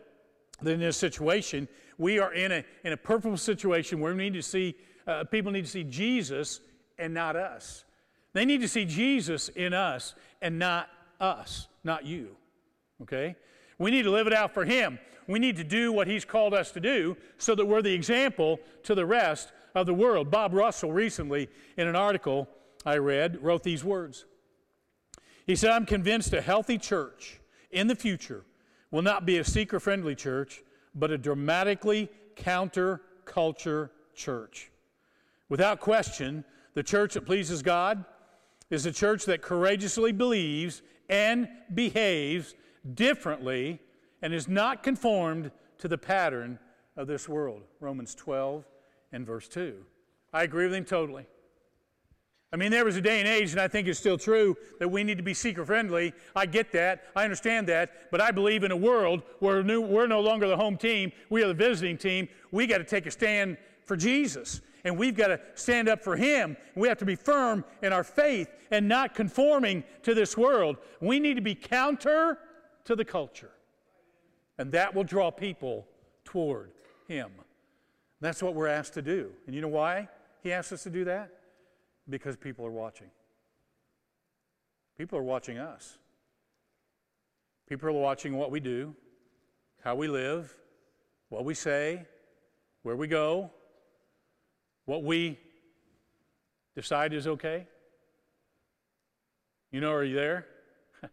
that 0.62 0.72
in 0.72 0.80
this 0.80 0.96
situation, 0.96 1.68
we 1.98 2.18
are 2.18 2.32
in 2.32 2.52
a, 2.52 2.64
in 2.84 2.92
a 2.92 2.96
purposeful 2.96 3.36
situation 3.36 4.00
where 4.00 4.14
we 4.14 4.22
need 4.24 4.34
to 4.34 4.42
see, 4.42 4.74
uh, 5.06 5.24
people 5.24 5.52
need 5.52 5.64
to 5.64 5.70
see 5.70 5.84
Jesus 5.84 6.60
and 6.98 7.14
not 7.14 7.36
us. 7.36 7.84
They 8.32 8.44
need 8.44 8.60
to 8.60 8.68
see 8.68 8.84
Jesus 8.84 9.48
in 9.48 9.72
us 9.72 10.14
and 10.40 10.58
not 10.58 10.88
us, 11.20 11.68
not 11.84 12.04
you. 12.04 12.36
Okay? 13.02 13.36
We 13.78 13.90
need 13.90 14.02
to 14.02 14.10
live 14.10 14.26
it 14.26 14.32
out 14.32 14.54
for 14.54 14.64
Him. 14.64 14.98
We 15.26 15.38
need 15.38 15.56
to 15.56 15.64
do 15.64 15.92
what 15.92 16.06
He's 16.06 16.24
called 16.24 16.54
us 16.54 16.70
to 16.72 16.80
do 16.80 17.16
so 17.38 17.54
that 17.54 17.64
we're 17.64 17.82
the 17.82 17.92
example 17.92 18.60
to 18.84 18.94
the 18.94 19.06
rest 19.06 19.52
of 19.74 19.86
the 19.86 19.94
world. 19.94 20.30
Bob 20.30 20.52
Russell 20.54 20.92
recently, 20.92 21.48
in 21.76 21.86
an 21.86 21.96
article 21.96 22.48
I 22.84 22.96
read, 22.96 23.42
wrote 23.42 23.62
these 23.62 23.84
words. 23.84 24.24
He 25.46 25.56
said, 25.56 25.70
I'm 25.70 25.86
convinced 25.86 26.32
a 26.32 26.40
healthy 26.40 26.78
church 26.78 27.40
in 27.70 27.86
the 27.86 27.94
future 27.94 28.44
will 28.90 29.02
not 29.02 29.26
be 29.26 29.38
a 29.38 29.44
seeker 29.44 29.80
friendly 29.80 30.14
church, 30.14 30.62
but 30.94 31.10
a 31.10 31.18
dramatically 31.18 32.08
counter-culture 32.36 33.90
church. 34.14 34.70
Without 35.48 35.80
question, 35.80 36.44
the 36.74 36.82
church 36.82 37.14
that 37.14 37.26
pleases 37.26 37.62
God 37.62 38.04
is 38.70 38.86
a 38.86 38.92
church 38.92 39.24
that 39.26 39.42
courageously 39.42 40.12
believes 40.12 40.82
and 41.08 41.48
behaves 41.74 42.54
differently 42.94 43.80
and 44.22 44.32
is 44.32 44.48
not 44.48 44.82
conformed 44.82 45.50
to 45.78 45.88
the 45.88 45.98
pattern 45.98 46.58
of 46.96 47.06
this 47.06 47.28
world. 47.28 47.62
Romans 47.80 48.14
12 48.14 48.64
and 49.12 49.26
verse 49.26 49.48
2. 49.48 49.76
I 50.32 50.42
agree 50.44 50.64
with 50.64 50.74
him 50.74 50.84
totally. 50.84 51.26
I 52.52 52.56
mean, 52.56 52.72
there 52.72 52.84
was 52.84 52.96
a 52.96 53.00
day 53.00 53.20
and 53.20 53.28
age, 53.28 53.52
and 53.52 53.60
I 53.60 53.68
think 53.68 53.86
it's 53.86 53.98
still 53.98 54.18
true, 54.18 54.56
that 54.80 54.88
we 54.88 55.04
need 55.04 55.18
to 55.18 55.22
be 55.22 55.34
seeker 55.34 55.64
friendly. 55.64 56.12
I 56.34 56.46
get 56.46 56.72
that. 56.72 57.04
I 57.14 57.22
understand 57.22 57.68
that. 57.68 58.10
But 58.10 58.20
I 58.20 58.32
believe 58.32 58.64
in 58.64 58.72
a 58.72 58.76
world 58.76 59.22
where 59.38 59.62
we're 59.62 60.06
no 60.08 60.20
longer 60.20 60.48
the 60.48 60.56
home 60.56 60.76
team, 60.76 61.12
we 61.28 61.44
are 61.44 61.48
the 61.48 61.54
visiting 61.54 61.96
team. 61.96 62.28
We 62.50 62.66
got 62.66 62.78
to 62.78 62.84
take 62.84 63.06
a 63.06 63.10
stand 63.10 63.56
for 63.84 63.96
Jesus 63.96 64.60
and 64.84 64.96
we've 64.96 65.16
got 65.16 65.28
to 65.28 65.40
stand 65.54 65.88
up 65.88 66.02
for 66.02 66.16
Him. 66.16 66.56
We 66.74 66.88
have 66.88 66.98
to 66.98 67.04
be 67.04 67.14
firm 67.14 67.64
in 67.82 67.92
our 67.92 68.04
faith 68.04 68.48
and 68.70 68.88
not 68.88 69.14
conforming 69.14 69.84
to 70.02 70.14
this 70.14 70.36
world. 70.36 70.76
We 71.00 71.20
need 71.20 71.34
to 71.34 71.42
be 71.42 71.54
counter 71.54 72.38
to 72.84 72.96
the 72.96 73.04
culture, 73.04 73.50
and 74.58 74.72
that 74.72 74.94
will 74.94 75.04
draw 75.04 75.30
people 75.30 75.86
toward 76.24 76.70
Him. 77.08 77.30
That's 78.20 78.42
what 78.42 78.54
we're 78.54 78.68
asked 78.68 78.94
to 78.94 79.02
do. 79.02 79.30
And 79.46 79.54
you 79.54 79.60
know 79.60 79.68
why 79.68 80.08
He 80.42 80.52
asks 80.52 80.72
us 80.72 80.82
to 80.84 80.90
do 80.90 81.04
that? 81.04 81.30
Because 82.08 82.36
people 82.36 82.66
are 82.66 82.70
watching. 82.70 83.10
People 84.98 85.18
are 85.18 85.22
watching 85.22 85.58
us. 85.58 85.98
People 87.68 87.88
are 87.88 87.92
watching 87.92 88.36
what 88.36 88.50
we 88.50 88.60
do, 88.60 88.94
how 89.82 89.94
we 89.94 90.08
live, 90.08 90.54
what 91.28 91.44
we 91.44 91.54
say, 91.54 92.04
where 92.82 92.96
we 92.96 93.06
go, 93.06 93.50
what 94.84 95.04
we 95.04 95.38
decide 96.74 97.12
is 97.12 97.26
okay? 97.26 97.66
You 99.70 99.80
know, 99.80 99.92
are 99.92 100.04
you 100.04 100.16
there? 100.16 100.46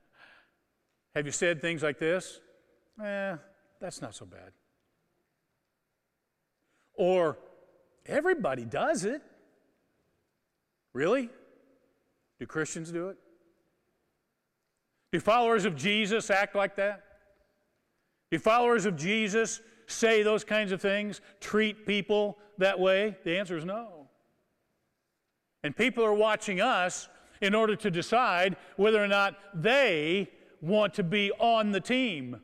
Have 1.15 1.25
you 1.27 1.31
said 1.31 1.61
things 1.61 1.83
like 1.83 1.99
this? 1.99 2.39
Eh, 3.03 3.35
that's 3.79 4.01
not 4.01 4.15
so 4.15 4.25
bad. 4.25 4.51
Or, 6.97 7.37
everybody 8.05 8.65
does 8.65 9.05
it. 9.05 9.21
Really? 10.93 11.29
Do 12.39 12.45
Christians 12.45 12.91
do 12.91 13.09
it? 13.09 13.17
Do 15.11 15.19
followers 15.19 15.65
of 15.65 15.75
Jesus 15.75 16.29
act 16.29 16.55
like 16.55 16.75
that? 16.75 17.03
Do 18.31 18.39
followers 18.39 18.85
of 18.85 18.97
Jesus 18.97 19.61
say 19.85 20.21
those 20.21 20.43
kinds 20.43 20.71
of 20.71 20.81
things, 20.81 21.21
treat 21.39 21.85
people 21.87 22.37
that 22.57 22.79
way? 22.79 23.15
The 23.23 23.37
answer 23.37 23.55
is 23.55 23.63
no. 23.63 24.09
And 25.63 25.75
people 25.75 26.03
are 26.03 26.13
watching 26.13 26.59
us 26.59 27.07
in 27.41 27.55
order 27.55 27.75
to 27.75 27.91
decide 27.91 28.57
whether 28.75 29.01
or 29.01 29.07
not 29.07 29.35
they 29.53 30.29
want 30.61 30.93
to 30.95 31.03
be 31.03 31.31
on 31.39 31.71
the 31.71 31.79
team, 31.79 32.41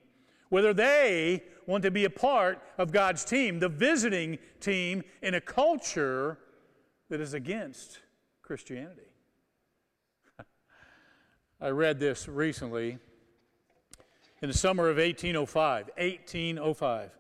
whether 0.50 0.74
they 0.74 1.44
want 1.68 1.84
to 1.84 1.92
be 1.92 2.06
a 2.06 2.10
part 2.10 2.62
of 2.78 2.92
God's 2.92 3.24
team, 3.26 3.60
the 3.60 3.70
visiting 3.70 4.38
team 4.60 5.04
in 5.22 5.36
a 5.36 5.42
culture 5.42 6.38
that 7.10 7.22
is 7.22 7.34
against 7.34 8.00
Christianity. 8.42 9.12
I 11.62 11.70
read 11.70 12.00
this 12.00 12.28
recently 12.28 12.98
in 14.42 14.50
the 14.50 14.58
summer 14.58 14.90
of 14.90 14.98
1805. 14.98 15.92
1805 15.98 17.12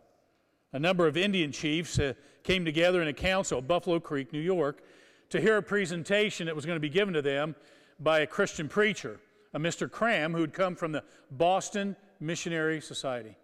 a 0.74 0.80
number 0.80 1.08
of 1.08 1.16
Indian 1.16 1.52
chiefs 1.52 2.00
uh, 2.00 2.14
came 2.44 2.66
together 2.66 3.02
in 3.02 3.08
a 3.08 3.14
council 3.14 3.60
at 3.60 3.68
Buffalo 3.68 4.00
Creek, 4.00 4.34
New 4.34 4.40
York, 4.40 4.84
to 5.30 5.40
hear 5.40 5.58
a 5.58 5.64
presentation 5.64 6.48
that 6.48 6.56
was 6.56 6.66
going 6.66 6.76
to 6.76 6.82
be 6.82 6.90
given 6.90 7.14
to 7.14 7.22
them 7.22 7.56
by 8.00 8.20
a 8.20 8.28
Christian 8.28 8.68
preacher, 8.68 9.20
a 9.54 9.60
Mr. 9.60 9.90
Cram, 9.90 10.34
who 10.34 10.42
had 10.42 10.52
come 10.52 10.76
from 10.76 10.92
the 10.92 11.04
Boston 11.32 11.96
Missionary 12.20 12.82
Society. 12.82 13.38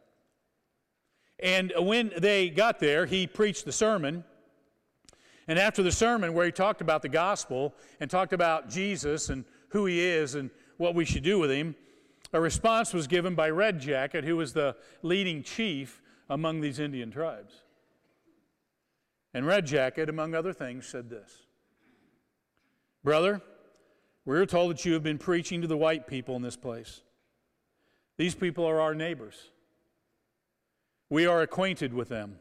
And 1.41 1.71
when 1.77 2.11
they 2.17 2.49
got 2.49 2.79
there, 2.79 3.05
he 3.05 3.27
preached 3.27 3.65
the 3.65 3.71
sermon. 3.71 4.23
And 5.47 5.57
after 5.57 5.81
the 5.81 5.91
sermon, 5.91 6.33
where 6.33 6.45
he 6.45 6.51
talked 6.51 6.81
about 6.81 7.01
the 7.01 7.09
gospel 7.09 7.73
and 7.99 8.09
talked 8.09 8.33
about 8.33 8.69
Jesus 8.69 9.29
and 9.29 9.45
who 9.69 9.85
he 9.85 9.99
is 10.01 10.35
and 10.35 10.49
what 10.77 10.95
we 10.95 11.05
should 11.05 11.23
do 11.23 11.39
with 11.39 11.49
him, 11.49 11.75
a 12.33 12.39
response 12.39 12.93
was 12.93 13.07
given 13.07 13.35
by 13.35 13.49
Red 13.49 13.79
Jacket, 13.79 14.23
who 14.23 14.37
was 14.37 14.53
the 14.53 14.75
leading 15.01 15.41
chief 15.41 16.01
among 16.29 16.61
these 16.61 16.79
Indian 16.79 17.09
tribes. 17.09 17.63
And 19.33 19.45
Red 19.45 19.65
Jacket, 19.65 20.09
among 20.09 20.35
other 20.35 20.53
things, 20.53 20.85
said 20.85 21.09
this 21.09 21.43
Brother, 23.03 23.41
we're 24.25 24.45
told 24.45 24.71
that 24.71 24.85
you 24.85 24.93
have 24.93 25.03
been 25.03 25.17
preaching 25.17 25.61
to 25.61 25.67
the 25.67 25.77
white 25.77 26.05
people 26.05 26.35
in 26.35 26.41
this 26.41 26.57
place. 26.57 27.01
These 28.17 28.35
people 28.35 28.65
are 28.65 28.81
our 28.81 28.93
neighbors. 28.93 29.49
We 31.09 31.25
are 31.25 31.41
acquainted 31.41 31.93
with 31.93 32.09
them. 32.09 32.39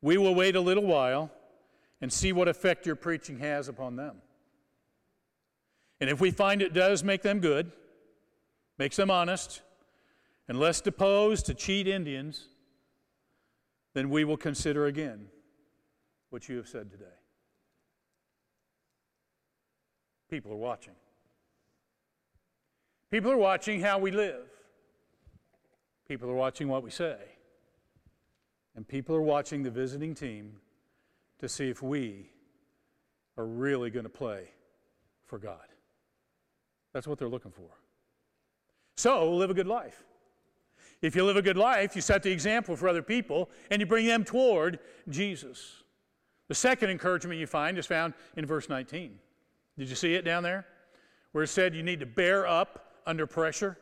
We 0.00 0.18
will 0.18 0.34
wait 0.34 0.56
a 0.56 0.60
little 0.60 0.84
while 0.84 1.30
and 2.00 2.12
see 2.12 2.32
what 2.32 2.48
effect 2.48 2.86
your 2.86 2.96
preaching 2.96 3.38
has 3.38 3.68
upon 3.68 3.96
them. 3.96 4.16
And 6.00 6.10
if 6.10 6.20
we 6.20 6.30
find 6.30 6.60
it 6.62 6.72
does 6.72 7.04
make 7.04 7.22
them 7.22 7.38
good, 7.38 7.70
makes 8.78 8.96
them 8.96 9.10
honest, 9.10 9.62
and 10.48 10.58
less 10.58 10.80
disposed 10.80 11.46
to 11.46 11.54
cheat 11.54 11.86
Indians, 11.86 12.48
then 13.94 14.10
we 14.10 14.24
will 14.24 14.36
consider 14.36 14.86
again 14.86 15.28
what 16.30 16.48
you 16.48 16.56
have 16.56 16.66
said 16.66 16.90
today. 16.90 17.04
People 20.28 20.52
are 20.52 20.56
watching. 20.56 20.94
People 23.10 23.30
are 23.30 23.36
watching 23.36 23.80
how 23.80 23.98
we 23.98 24.10
live. 24.10 24.46
People 26.12 26.28
are 26.28 26.34
watching 26.34 26.68
what 26.68 26.82
we 26.82 26.90
say. 26.90 27.16
And 28.76 28.86
people 28.86 29.16
are 29.16 29.22
watching 29.22 29.62
the 29.62 29.70
visiting 29.70 30.14
team 30.14 30.56
to 31.38 31.48
see 31.48 31.70
if 31.70 31.82
we 31.82 32.28
are 33.38 33.46
really 33.46 33.88
going 33.88 34.02
to 34.02 34.10
play 34.10 34.48
for 35.24 35.38
God. 35.38 35.64
That's 36.92 37.06
what 37.06 37.18
they're 37.18 37.30
looking 37.30 37.50
for. 37.50 37.70
So, 38.94 39.32
live 39.32 39.48
a 39.48 39.54
good 39.54 39.66
life. 39.66 40.04
If 41.00 41.16
you 41.16 41.24
live 41.24 41.38
a 41.38 41.42
good 41.42 41.56
life, 41.56 41.96
you 41.96 42.02
set 42.02 42.22
the 42.22 42.30
example 42.30 42.76
for 42.76 42.88
other 42.88 43.02
people 43.02 43.48
and 43.70 43.80
you 43.80 43.86
bring 43.86 44.04
them 44.04 44.22
toward 44.22 44.80
Jesus. 45.08 45.82
The 46.48 46.54
second 46.54 46.90
encouragement 46.90 47.40
you 47.40 47.46
find 47.46 47.78
is 47.78 47.86
found 47.86 48.12
in 48.36 48.44
verse 48.44 48.68
19. 48.68 49.18
Did 49.78 49.88
you 49.88 49.96
see 49.96 50.14
it 50.14 50.26
down 50.26 50.42
there? 50.42 50.66
Where 51.32 51.44
it 51.44 51.48
said 51.48 51.74
you 51.74 51.82
need 51.82 52.00
to 52.00 52.06
bear 52.06 52.46
up 52.46 53.00
under 53.06 53.26
pressure. 53.26 53.78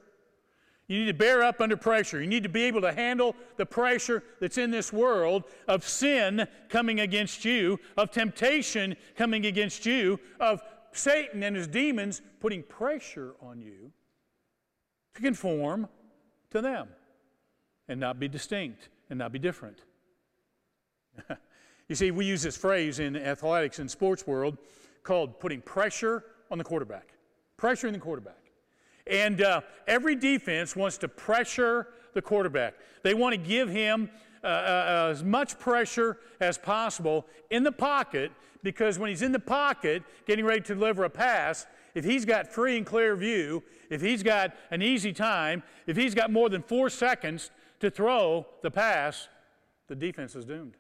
You 0.90 0.98
need 0.98 1.06
to 1.06 1.14
bear 1.14 1.44
up 1.44 1.60
under 1.60 1.76
pressure. 1.76 2.20
You 2.20 2.26
need 2.26 2.42
to 2.42 2.48
be 2.48 2.64
able 2.64 2.80
to 2.80 2.92
handle 2.92 3.36
the 3.56 3.64
pressure 3.64 4.24
that's 4.40 4.58
in 4.58 4.72
this 4.72 4.92
world 4.92 5.44
of 5.68 5.86
sin 5.86 6.48
coming 6.68 6.98
against 6.98 7.44
you, 7.44 7.78
of 7.96 8.10
temptation 8.10 8.96
coming 9.14 9.46
against 9.46 9.86
you, 9.86 10.18
of 10.40 10.60
Satan 10.90 11.44
and 11.44 11.54
his 11.54 11.68
demons 11.68 12.22
putting 12.40 12.64
pressure 12.64 13.34
on 13.40 13.60
you 13.60 13.92
to 15.14 15.22
conform 15.22 15.88
to 16.50 16.60
them 16.60 16.88
and 17.86 18.00
not 18.00 18.18
be 18.18 18.26
distinct 18.26 18.88
and 19.10 19.18
not 19.20 19.30
be 19.30 19.38
different. 19.38 19.78
you 21.88 21.94
see, 21.94 22.10
we 22.10 22.26
use 22.26 22.42
this 22.42 22.56
phrase 22.56 22.98
in 22.98 23.14
athletics 23.14 23.78
and 23.78 23.88
sports 23.88 24.26
world 24.26 24.58
called 25.04 25.38
putting 25.38 25.60
pressure 25.60 26.24
on 26.50 26.58
the 26.58 26.64
quarterback. 26.64 27.14
Pressure 27.56 27.86
in 27.86 27.92
the 27.92 28.00
quarterback. 28.00 28.39
And 29.06 29.42
uh, 29.42 29.62
every 29.86 30.14
defense 30.14 30.76
wants 30.76 30.98
to 30.98 31.08
pressure 31.08 31.88
the 32.14 32.22
quarterback. 32.22 32.74
They 33.02 33.14
want 33.14 33.34
to 33.34 33.40
give 33.40 33.68
him 33.68 34.10
uh, 34.42 34.46
uh, 34.46 35.08
as 35.10 35.22
much 35.22 35.58
pressure 35.58 36.18
as 36.40 36.58
possible 36.58 37.26
in 37.50 37.62
the 37.62 37.72
pocket 37.72 38.32
because 38.62 38.98
when 38.98 39.10
he's 39.10 39.22
in 39.22 39.32
the 39.32 39.38
pocket 39.38 40.02
getting 40.26 40.44
ready 40.44 40.60
to 40.60 40.74
deliver 40.74 41.04
a 41.04 41.10
pass, 41.10 41.66
if 41.94 42.04
he's 42.04 42.24
got 42.24 42.46
free 42.46 42.76
and 42.76 42.86
clear 42.86 43.16
view, 43.16 43.62
if 43.88 44.00
he's 44.00 44.22
got 44.22 44.54
an 44.70 44.82
easy 44.82 45.12
time, 45.12 45.62
if 45.86 45.96
he's 45.96 46.14
got 46.14 46.30
more 46.30 46.48
than 46.48 46.62
four 46.62 46.88
seconds 46.88 47.50
to 47.80 47.90
throw 47.90 48.46
the 48.62 48.70
pass, 48.70 49.28
the 49.88 49.94
defense 49.94 50.34
is 50.34 50.44
doomed. 50.44 50.76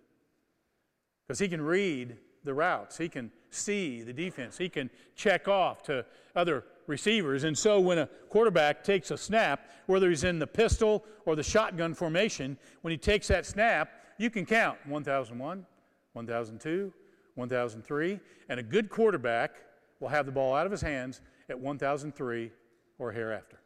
Because 1.26 1.38
he 1.38 1.48
can 1.48 1.60
read 1.60 2.16
the 2.44 2.54
routes, 2.54 2.96
he 2.96 3.08
can 3.08 3.30
see 3.50 4.02
the 4.02 4.12
defense, 4.12 4.56
he 4.56 4.68
can 4.68 4.90
check 5.14 5.48
off 5.48 5.82
to 5.84 6.04
other 6.34 6.64
receivers. 6.86 7.44
And 7.44 7.56
so 7.56 7.80
when 7.80 7.98
a 7.98 8.06
quarterback 8.28 8.84
takes 8.84 9.10
a 9.10 9.18
snap, 9.18 9.70
whether 9.86 10.08
he's 10.08 10.24
in 10.24 10.38
the 10.38 10.46
pistol 10.46 11.04
or 11.26 11.36
the 11.36 11.42
shotgun 11.42 11.94
formation, 11.94 12.56
when 12.82 12.90
he 12.90 12.98
takes 12.98 13.28
that 13.28 13.46
snap, 13.46 13.90
you 14.18 14.30
can 14.30 14.44
count 14.44 14.78
1001, 14.86 15.66
1002, 16.12 16.92
1003, 17.34 18.20
and 18.48 18.60
a 18.60 18.62
good 18.62 18.90
quarterback 18.90 19.62
will 20.00 20.08
have 20.08 20.26
the 20.26 20.32
ball 20.32 20.54
out 20.54 20.66
of 20.66 20.72
his 20.72 20.80
hands 20.80 21.20
at 21.48 21.58
1003 21.58 22.50
or 22.98 23.12
hereafter. 23.12 23.60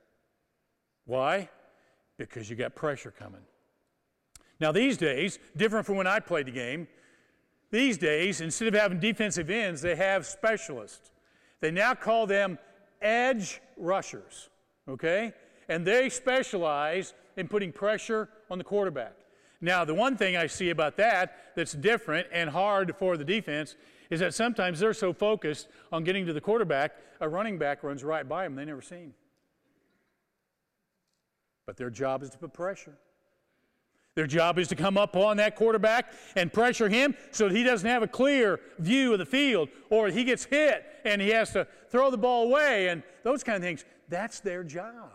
Why? 1.06 1.48
Because 2.16 2.48
you 2.48 2.56
got 2.56 2.74
pressure 2.74 3.12
coming. 3.16 3.42
Now, 4.60 4.72
these 4.72 4.96
days, 4.96 5.38
different 5.56 5.84
from 5.84 5.96
when 5.96 6.06
I 6.06 6.20
played 6.20 6.46
the 6.46 6.52
game, 6.52 6.86
these 7.74 7.98
days, 7.98 8.40
instead 8.40 8.68
of 8.68 8.74
having 8.74 9.00
defensive 9.00 9.50
ends, 9.50 9.82
they 9.82 9.96
have 9.96 10.26
specialists. 10.26 11.10
They 11.60 11.70
now 11.70 11.94
call 11.94 12.26
them 12.26 12.58
edge 13.02 13.60
rushers, 13.76 14.48
okay? 14.88 15.32
And 15.68 15.84
they 15.84 16.08
specialize 16.08 17.14
in 17.36 17.48
putting 17.48 17.72
pressure 17.72 18.28
on 18.48 18.58
the 18.58 18.64
quarterback. 18.64 19.14
Now, 19.60 19.84
the 19.84 19.94
one 19.94 20.16
thing 20.16 20.36
I 20.36 20.46
see 20.46 20.70
about 20.70 20.96
that 20.98 21.54
that's 21.56 21.72
different 21.72 22.28
and 22.32 22.48
hard 22.48 22.94
for 22.96 23.16
the 23.16 23.24
defense 23.24 23.76
is 24.08 24.20
that 24.20 24.34
sometimes 24.34 24.78
they're 24.78 24.94
so 24.94 25.12
focused 25.12 25.68
on 25.90 26.04
getting 26.04 26.26
to 26.26 26.32
the 26.32 26.40
quarterback, 26.40 26.92
a 27.20 27.28
running 27.28 27.58
back 27.58 27.82
runs 27.82 28.04
right 28.04 28.28
by 28.28 28.44
them, 28.44 28.54
they 28.54 28.64
never 28.64 28.82
see 28.82 28.96
him. 28.96 29.14
But 31.66 31.76
their 31.76 31.90
job 31.90 32.22
is 32.22 32.30
to 32.30 32.38
put 32.38 32.52
pressure. 32.52 32.94
Their 34.14 34.26
job 34.28 34.58
is 34.58 34.68
to 34.68 34.76
come 34.76 34.96
up 34.96 35.16
on 35.16 35.38
that 35.38 35.56
quarterback 35.56 36.12
and 36.36 36.52
pressure 36.52 36.88
him 36.88 37.16
so 37.32 37.48
that 37.48 37.56
he 37.56 37.64
doesn't 37.64 37.88
have 37.88 38.02
a 38.02 38.08
clear 38.08 38.60
view 38.78 39.12
of 39.12 39.18
the 39.18 39.26
field 39.26 39.68
or 39.90 40.08
he 40.08 40.22
gets 40.22 40.44
hit 40.44 40.84
and 41.04 41.20
he 41.20 41.30
has 41.30 41.52
to 41.52 41.66
throw 41.90 42.10
the 42.10 42.18
ball 42.18 42.44
away 42.44 42.88
and 42.88 43.02
those 43.24 43.42
kind 43.42 43.56
of 43.56 43.62
things. 43.62 43.84
That's 44.08 44.40
their 44.40 44.62
job. 44.62 45.10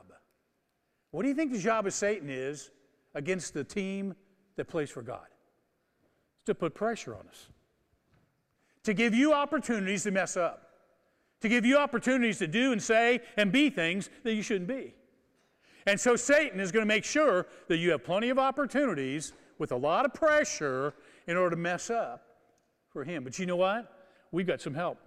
What 1.12 1.24
do 1.24 1.30
you 1.30 1.34
think 1.34 1.54
the 1.54 1.60
job 1.60 1.88
of 1.88 1.94
Satan 1.94 2.30
is 2.30 2.72
against 3.16 3.54
the 3.54 3.64
team 3.64 4.16
that 4.58 4.66
plays 4.66 4.90
for 4.90 5.02
God? 5.02 5.26
It's 6.36 6.46
to 6.48 6.56
put 6.56 6.76
pressure 6.76 7.16
on 7.16 7.28
us, 7.28 7.48
to 8.84 8.94
give 8.94 9.14
you 9.16 9.34
opportunities 9.34 10.04
to 10.04 10.12
mess 10.12 10.38
up, 10.38 10.70
to 11.42 11.50
give 11.50 11.66
you 11.66 11.78
opportunities 11.78 12.38
to 12.40 12.48
do 12.48 12.74
and 12.74 12.84
say 12.84 13.22
and 13.38 13.52
be 13.52 13.70
things 13.70 14.10
that 14.24 14.34
you 14.34 14.42
shouldn't 14.42 14.68
be. 14.68 14.94
And 15.86 16.00
so 16.00 16.16
Satan 16.16 16.60
is 16.60 16.72
going 16.72 16.82
to 16.82 16.88
make 16.88 17.04
sure 17.04 17.48
that 17.68 17.78
you 17.78 17.92
have 17.92 18.04
plenty 18.04 18.30
of 18.30 18.40
opportunities 18.40 19.34
with 19.58 19.72
a 19.72 19.76
lot 19.76 20.06
of 20.06 20.14
pressure 20.14 20.94
in 21.28 21.38
order 21.38 21.52
to 21.52 21.62
mess 21.62 21.90
up 21.90 22.26
for 22.90 23.04
him. 23.04 23.24
But 23.24 23.38
you 23.40 23.46
know 23.46 23.56
what? 23.56 23.92
We've 24.32 24.48
got 24.48 24.62
some 24.62 24.74
help. 24.74 24.98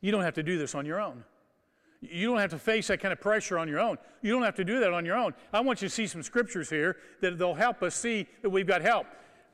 You 0.00 0.10
don't 0.10 0.22
have 0.22 0.34
to 0.34 0.42
do 0.42 0.58
this 0.58 0.74
on 0.74 0.86
your 0.86 1.00
own. 1.00 1.24
You 2.00 2.26
don't 2.28 2.38
have 2.38 2.50
to 2.50 2.58
face 2.58 2.88
that 2.88 2.98
kind 2.98 3.12
of 3.12 3.20
pressure 3.20 3.58
on 3.58 3.68
your 3.68 3.78
own. 3.78 3.96
You 4.22 4.32
don't 4.32 4.42
have 4.42 4.56
to 4.56 4.64
do 4.64 4.80
that 4.80 4.92
on 4.92 5.04
your 5.04 5.16
own. 5.16 5.34
I 5.52 5.60
want 5.60 5.82
you 5.82 5.88
to 5.88 5.94
see 5.94 6.08
some 6.08 6.22
scriptures 6.22 6.68
here 6.68 6.96
that 7.20 7.38
they'll 7.38 7.54
help 7.54 7.82
us 7.82 7.94
see 7.94 8.26
that 8.42 8.50
we've 8.50 8.66
got 8.66 8.82
help. 8.82 9.06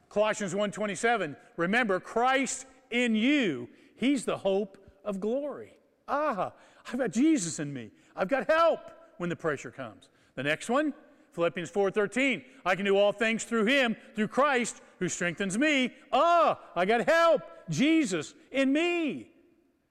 Colossians 0.09 0.55
1:27. 0.55 1.37
Remember 1.57 2.01
Christ 2.01 2.65
in 2.91 3.15
you. 3.15 3.69
He's 3.97 4.25
the 4.25 4.39
hope 4.39 4.79
of 5.05 5.21
glory. 5.21 5.75
Ah, 6.07 6.53
I've 6.87 6.99
got 6.99 7.11
Jesus 7.11 7.59
in 7.59 7.73
me. 7.73 7.91
I've 8.17 8.29
got 8.29 8.49
help 8.49 8.81
when 9.19 9.29
the 9.29 9.37
pressure 9.37 9.71
comes. 9.71 10.09
The 10.35 10.43
next 10.43 10.71
one, 10.71 10.95
Philippians 11.33 11.71
4:13. 11.71 12.45
I 12.65 12.75
can 12.75 12.85
do 12.85 12.97
all 12.97 13.13
things 13.13 13.45
through 13.45 13.67
him, 13.67 13.97
through 14.15 14.29
Christ 14.29 14.81
who 14.99 15.09
strengthens 15.09 15.59
me. 15.59 15.95
Ah, 16.13 16.59
I 16.75 16.85
got 16.85 17.07
help. 17.09 17.43
Jesus 17.69 18.35
in 18.51 18.73
me. 18.73 19.31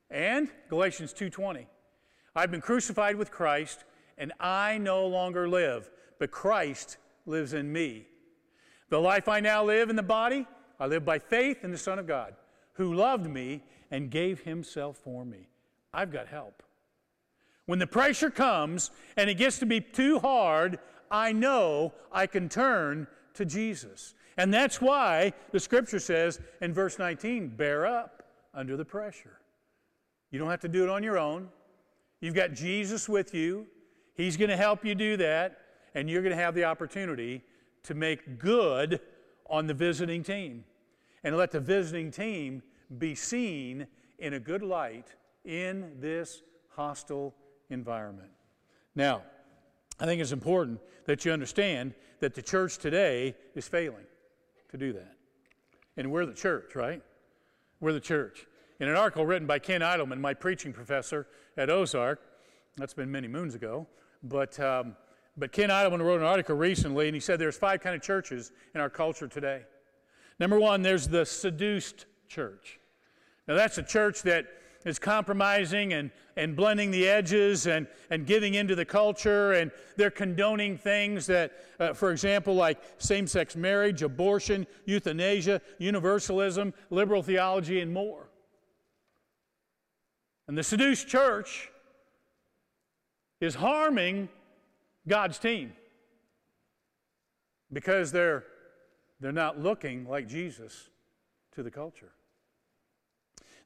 And 0.09 0.49
Galatians 0.69 1.13
2:20. 1.13 1.67
I've 2.35 2.51
been 2.51 2.61
crucified 2.61 3.15
with 3.15 3.31
Christ, 3.31 3.83
and 4.17 4.33
I 4.39 4.77
no 4.77 5.07
longer 5.07 5.47
live, 5.47 5.89
but 6.19 6.31
Christ 6.31 6.97
lives 7.25 7.53
in 7.53 7.71
me. 7.71 8.07
The 8.89 8.99
life 8.99 9.27
I 9.27 9.39
now 9.39 9.63
live 9.63 9.89
in 9.89 9.95
the 9.95 10.03
body, 10.03 10.47
I 10.79 10.85
live 10.85 11.03
by 11.03 11.19
faith 11.19 11.63
in 11.63 11.71
the 11.71 11.77
Son 11.77 11.99
of 11.99 12.07
God, 12.07 12.35
who 12.73 12.93
loved 12.93 13.27
me 13.29 13.63
and 13.91 14.11
gave 14.11 14.41
himself 14.41 14.97
for 14.97 15.25
me. 15.25 15.49
I've 15.93 16.11
got 16.11 16.27
help. 16.27 16.63
When 17.67 17.79
the 17.79 17.87
pressure 17.87 18.31
comes 18.31 18.91
and 19.15 19.29
it 19.29 19.35
gets 19.35 19.59
to 19.59 19.65
be 19.65 19.79
too 19.79 20.19
hard, 20.19 20.79
I 21.11 21.33
know 21.33 21.93
I 22.11 22.25
can 22.25 22.49
turn 22.49 23.07
to 23.35 23.45
Jesus. 23.45 24.15
And 24.37 24.53
that's 24.53 24.81
why 24.81 25.33
the 25.51 25.59
scripture 25.59 25.99
says 25.99 26.39
in 26.61 26.73
verse 26.73 26.97
19, 26.97 27.49
bear 27.49 27.85
up 27.85 28.23
under 28.53 28.77
the 28.77 28.85
pressure. 28.85 29.39
You 30.31 30.39
don't 30.39 30.49
have 30.49 30.61
to 30.61 30.67
do 30.67 30.83
it 30.83 30.89
on 30.89 31.03
your 31.03 31.17
own. 31.17 31.49
You've 32.21 32.33
got 32.33 32.53
Jesus 32.53 33.07
with 33.07 33.33
you. 33.33 33.67
He's 34.15 34.37
going 34.37 34.49
to 34.49 34.57
help 34.57 34.83
you 34.83 34.95
do 34.95 35.17
that, 35.17 35.59
and 35.93 36.09
you're 36.09 36.23
going 36.23 36.35
to 36.35 36.41
have 36.41 36.55
the 36.55 36.63
opportunity 36.63 37.43
to 37.83 37.93
make 37.93 38.39
good 38.39 38.99
on 39.49 39.67
the 39.67 39.73
visiting 39.73 40.23
team 40.23 40.63
and 41.23 41.35
let 41.37 41.51
the 41.51 41.59
visiting 41.59 42.11
team 42.11 42.63
be 42.97 43.13
seen 43.13 43.87
in 44.19 44.33
a 44.33 44.39
good 44.39 44.61
light 44.61 45.15
in 45.45 45.91
this 45.99 46.41
hostile 46.69 47.35
environment. 47.69 48.29
Now, 48.95 49.23
I 49.99 50.05
think 50.05 50.21
it's 50.21 50.31
important 50.31 50.79
that 51.05 51.25
you 51.25 51.31
understand 51.31 51.93
that 52.19 52.35
the 52.35 52.41
church 52.41 52.77
today 52.77 53.35
is 53.55 53.67
failing 53.67 54.05
to 54.69 54.77
do 54.77 54.93
that. 54.93 55.13
And 55.95 56.11
we're 56.11 56.25
the 56.25 56.33
church, 56.33 56.75
right? 56.75 57.01
We're 57.79 57.93
the 57.93 57.99
church. 57.99 58.45
In 58.79 58.87
an 58.87 58.95
article 58.95 59.25
written 59.25 59.47
by 59.47 59.59
Ken 59.59 59.81
Idleman, 59.81 60.19
my 60.19 60.33
preaching 60.33 60.73
professor 60.73 61.27
at 61.57 61.69
Ozark, 61.69 62.21
that's 62.75 62.93
been 62.93 63.11
many 63.11 63.27
moons 63.27 63.55
ago, 63.55 63.87
but, 64.23 64.59
um, 64.59 64.95
but 65.35 65.51
Ken 65.51 65.69
Idleman 65.69 66.01
wrote 66.01 66.19
an 66.19 66.27
article 66.27 66.55
recently 66.55 67.07
and 67.07 67.15
he 67.15 67.19
said 67.19 67.39
there's 67.39 67.57
five 67.57 67.81
kind 67.81 67.95
of 67.95 68.01
churches 68.01 68.51
in 68.75 68.81
our 68.81 68.89
culture 68.89 69.27
today. 69.27 69.63
Number 70.39 70.59
one, 70.59 70.83
there's 70.83 71.07
the 71.07 71.25
seduced 71.25 72.05
church. 72.27 72.79
Now, 73.47 73.55
that's 73.55 73.77
a 73.77 73.83
church 73.83 74.21
that 74.23 74.45
is 74.87 74.99
compromising 74.99 75.93
and, 75.93 76.11
and 76.35 76.55
blending 76.55 76.91
the 76.91 77.07
edges 77.07 77.67
and, 77.67 77.87
and 78.09 78.25
giving 78.25 78.53
into 78.53 78.75
the 78.75 78.85
culture, 78.85 79.53
and 79.53 79.71
they're 79.95 80.11
condoning 80.11 80.77
things 80.77 81.25
that, 81.27 81.51
uh, 81.79 81.93
for 81.93 82.11
example, 82.11 82.53
like 82.55 82.79
same 82.97 83.27
sex 83.27 83.55
marriage, 83.55 84.01
abortion, 84.01 84.65
euthanasia, 84.85 85.61
universalism, 85.79 86.73
liberal 86.89 87.21
theology, 87.21 87.81
and 87.81 87.93
more. 87.93 88.29
And 90.47 90.57
the 90.57 90.63
seduced 90.63 91.07
church 91.07 91.69
is 93.41 93.55
harming 93.55 94.29
God's 95.07 95.37
team 95.39 95.73
because 97.71 98.11
they're, 98.11 98.45
they're 99.19 99.31
not 99.31 99.59
looking 99.59 100.07
like 100.07 100.27
Jesus 100.27 100.89
to 101.53 101.63
the 101.63 101.71
culture. 101.71 102.11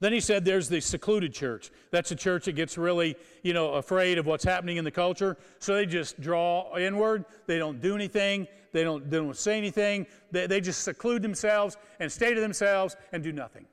Then 0.02 0.14
he 0.14 0.20
said 0.20 0.44
there's 0.44 0.68
the 0.68 0.82
secluded 0.82 1.32
church. 1.32 1.70
That's 1.92 2.12
a 2.12 2.16
church 2.16 2.46
that 2.46 2.54
gets 2.54 2.76
really, 2.76 3.16
you 3.44 3.54
know, 3.54 3.76
afraid 3.76 4.18
of 4.18 4.26
what's 4.26 4.44
happening 4.44 4.78
in 4.78 4.84
the 4.84 4.92
culture. 4.92 5.38
So 5.60 5.76
they 5.76 5.86
just 5.86 6.20
draw 6.20 6.76
inward. 6.76 7.24
They 7.46 7.60
don't 7.60 7.80
do 7.80 7.94
anything. 7.94 8.48
They 8.74 8.84
don't, 8.84 9.08
they 9.10 9.18
don't 9.18 9.38
say 9.38 9.60
anything. 9.60 10.08
They, 10.32 10.48
they 10.48 10.60
just 10.60 10.84
seclude 10.84 11.22
themselves 11.22 11.78
and 12.00 12.12
stay 12.12 12.34
to 12.34 12.42
themselves 12.42 12.96
and 13.12 13.22
do 13.22 13.32
nothing. 13.32 13.68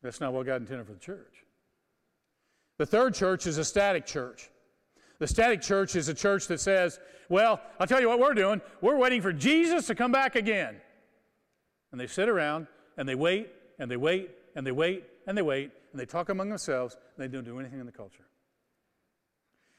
That's 0.00 0.20
not 0.20 0.32
what 0.32 0.46
God 0.46 0.60
intended 0.60 0.86
for 0.86 0.92
the 0.92 1.00
church. 1.00 1.44
The 2.78 2.86
third 2.86 3.12
church 3.12 3.48
is 3.48 3.58
a 3.58 3.64
static 3.64 4.06
church. 4.06 4.48
The 5.18 5.26
static 5.26 5.60
church 5.60 5.96
is 5.96 6.08
a 6.08 6.14
church 6.14 6.46
that 6.46 6.60
says, 6.60 7.00
well, 7.28 7.60
I'll 7.80 7.86
tell 7.88 8.00
you 8.00 8.08
what 8.08 8.20
we're 8.20 8.34
doing. 8.34 8.60
We're 8.80 8.96
waiting 8.96 9.22
for 9.22 9.32
Jesus 9.32 9.88
to 9.88 9.96
come 9.96 10.12
back 10.12 10.36
again. 10.36 10.76
And 11.90 12.00
they 12.00 12.06
sit 12.06 12.28
around 12.28 12.68
and 12.96 13.08
they 13.08 13.16
wait 13.16 13.50
and 13.80 13.90
they 13.90 13.96
wait 13.96 14.30
and 14.54 14.64
they 14.64 14.70
wait 14.70 15.04
and 15.26 15.36
they 15.36 15.42
wait 15.42 15.70
and 15.92 16.00
they 16.00 16.06
talk 16.06 16.28
among 16.28 16.48
themselves 16.48 16.96
and 17.16 17.24
they 17.24 17.32
don't 17.32 17.44
do 17.44 17.58
anything 17.58 17.80
in 17.80 17.86
the 17.86 17.92
culture. 17.92 18.26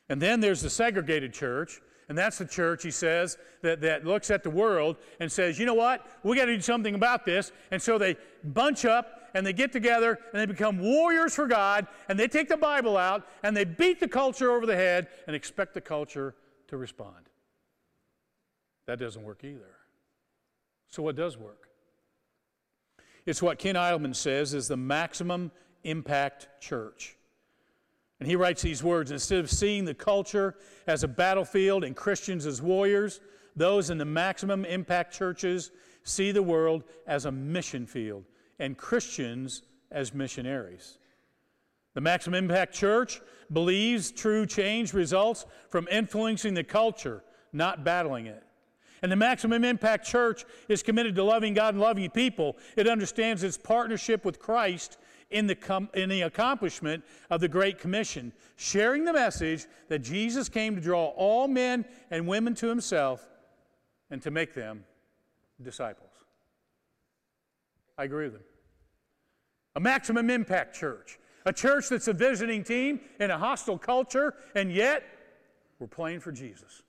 And 0.09 0.21
then 0.21 0.39
there's 0.39 0.61
the 0.61 0.69
segregated 0.69 1.33
church, 1.33 1.81
and 2.09 2.17
that's 2.17 2.37
the 2.37 2.45
church, 2.45 2.83
he 2.83 2.91
says, 2.91 3.37
that, 3.61 3.81
that 3.81 4.05
looks 4.05 4.31
at 4.31 4.41
the 4.41 4.49
world 4.49 4.95
and 5.19 5.29
says, 5.29 5.59
you 5.59 5.65
know 5.65 5.73
what? 5.73 6.07
We 6.23 6.37
got 6.37 6.45
to 6.45 6.55
do 6.55 6.61
something 6.61 6.95
about 6.95 7.25
this. 7.25 7.51
And 7.71 7.81
so 7.81 7.97
they 7.97 8.15
bunch 8.45 8.85
up 8.85 9.29
and 9.33 9.45
they 9.45 9.51
get 9.51 9.73
together 9.73 10.17
and 10.31 10.41
they 10.41 10.45
become 10.45 10.79
warriors 10.79 11.35
for 11.35 11.47
God 11.47 11.85
and 12.07 12.17
they 12.17 12.29
take 12.29 12.47
the 12.47 12.55
Bible 12.55 12.95
out 12.95 13.27
and 13.43 13.55
they 13.55 13.65
beat 13.65 13.99
the 13.99 14.07
culture 14.07 14.51
over 14.51 14.65
the 14.65 14.75
head 14.75 15.07
and 15.27 15.35
expect 15.35 15.73
the 15.73 15.81
culture 15.81 16.33
to 16.67 16.77
respond. 16.77 17.29
That 18.85 18.99
doesn't 18.99 19.23
work 19.23 19.43
either. 19.43 19.75
So, 20.87 21.03
what 21.03 21.17
does 21.17 21.37
work? 21.37 21.67
It's 23.27 23.41
what 23.41 23.59
Ken 23.59 23.75
Idleman 23.75 24.15
says 24.15 24.53
is 24.53 24.69
the 24.69 24.77
maximum 24.77 25.51
impact 25.83 26.47
church. 26.61 27.17
And 28.19 28.27
he 28.27 28.37
writes 28.37 28.61
these 28.61 28.81
words 28.81 29.11
instead 29.11 29.39
of 29.39 29.51
seeing 29.51 29.83
the 29.85 29.93
culture 29.93 30.55
as 30.87 31.03
a 31.03 31.07
battlefield 31.07 31.83
and 31.83 31.95
Christians 31.95 32.45
as 32.45 32.61
warriors, 32.61 33.19
those 33.55 33.89
in 33.89 33.97
the 33.97 34.05
maximum 34.05 34.63
impact 34.63 35.13
churches 35.13 35.71
see 36.03 36.31
the 36.31 36.41
world 36.41 36.85
as 37.05 37.25
a 37.25 37.31
mission 37.31 37.85
field 37.85 38.23
and 38.59 38.77
Christians 38.77 39.61
as 39.91 40.13
missionaries. 40.13 40.97
The 41.95 42.01
Maximum 42.01 42.43
Impact 42.45 42.73
Church 42.73 43.19
believes 43.51 44.11
true 44.11 44.45
change 44.45 44.93
results 44.93 45.45
from 45.69 45.87
influencing 45.91 46.53
the 46.53 46.63
culture, 46.63 47.23
not 47.51 47.83
battling 47.83 48.27
it. 48.27 48.43
And 49.01 49.11
the 49.11 49.15
Maximum 49.15 49.63
Impact 49.63 50.05
Church 50.05 50.43
is 50.69 50.81
committed 50.81 51.15
to 51.15 51.23
loving 51.23 51.53
God 51.53 51.73
and 51.75 51.81
loving 51.81 52.09
people. 52.09 52.57
It 52.75 52.87
understands 52.87 53.43
its 53.43 53.57
partnership 53.57 54.25
with 54.25 54.39
Christ 54.39 54.97
in 55.29 55.47
the, 55.47 55.55
com- 55.55 55.89
in 55.93 56.09
the 56.09 56.21
accomplishment 56.21 57.03
of 57.29 57.41
the 57.41 57.47
Great 57.47 57.79
Commission, 57.79 58.31
sharing 58.55 59.03
the 59.03 59.13
message 59.13 59.65
that 59.89 59.99
Jesus 59.99 60.49
came 60.49 60.75
to 60.75 60.81
draw 60.81 61.07
all 61.07 61.47
men 61.47 61.85
and 62.09 62.27
women 62.27 62.55
to 62.55 62.67
himself 62.67 63.27
and 64.09 64.21
to 64.21 64.31
make 64.31 64.53
them 64.53 64.85
disciples. 65.61 66.11
I 67.97 68.05
agree 68.05 68.25
with 68.25 68.33
them. 68.33 68.43
A 69.75 69.79
maximum 69.79 70.29
impact 70.29 70.75
church, 70.75 71.19
a 71.45 71.53
church 71.53 71.89
that's 71.89 72.07
a 72.07 72.13
visiting 72.13 72.63
team 72.63 72.99
in 73.19 73.31
a 73.31 73.37
hostile 73.37 73.77
culture, 73.77 74.33
and 74.55 74.71
yet 74.71 75.03
we're 75.79 75.87
playing 75.87 76.19
for 76.19 76.31
Jesus. 76.31 76.83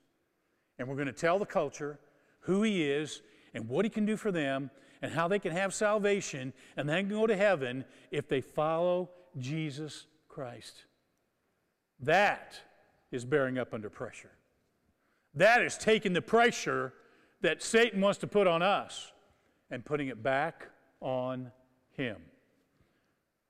And 0.79 0.89
we're 0.89 0.95
going 0.95 1.07
to 1.07 1.13
tell 1.13 1.39
the 1.39 1.47
culture 1.47 1.99
who 2.41 2.63
He 2.63 2.85
is 2.85 3.23
and 3.55 3.69
what 3.69 3.85
He 3.85 3.91
can 3.91 4.07
do 4.07 4.17
for 4.17 4.31
them 4.31 4.71
and 5.03 5.13
how 5.13 5.29
they 5.29 5.39
can 5.39 5.53
have 5.53 5.75
salvation 5.75 6.53
and 6.77 6.89
then 6.89 7.09
go 7.09 7.27
to 7.27 7.37
heaven 7.37 7.85
if 8.11 8.29
they 8.29 8.41
follow 8.41 9.11
Jesus 9.39 10.07
Christ. 10.29 10.85
That 12.01 12.61
is 13.11 13.25
bearing 13.25 13.59
up 13.59 13.75
under 13.75 13.91
pressure. 13.91 14.31
That 15.35 15.63
is 15.63 15.77
taking 15.77 16.13
the 16.13 16.23
pressure 16.23 16.93
that 17.41 17.63
Satan 17.63 18.01
wants 18.01 18.19
to 18.21 18.27
put 18.27 18.47
on 18.47 18.63
us 18.63 19.13
and 19.71 19.85
putting 19.85 20.09
it 20.09 20.23
back 20.23 20.69
on 21.01 21.53
Him. 21.91 22.17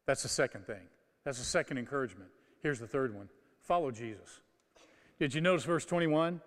That's 0.06 0.22
the 0.22 0.28
second 0.28 0.66
thing. 0.66 0.88
That's 1.24 1.38
the 1.38 1.44
second 1.44 1.78
encouragement. 1.78 2.30
Here's 2.62 2.78
the 2.78 2.86
third 2.86 3.14
one 3.14 3.28
follow 3.60 3.90
Jesus. 3.90 4.40
Did 5.18 5.34
you 5.34 5.40
notice 5.40 5.64
verse 5.64 5.84
21? 5.84 6.40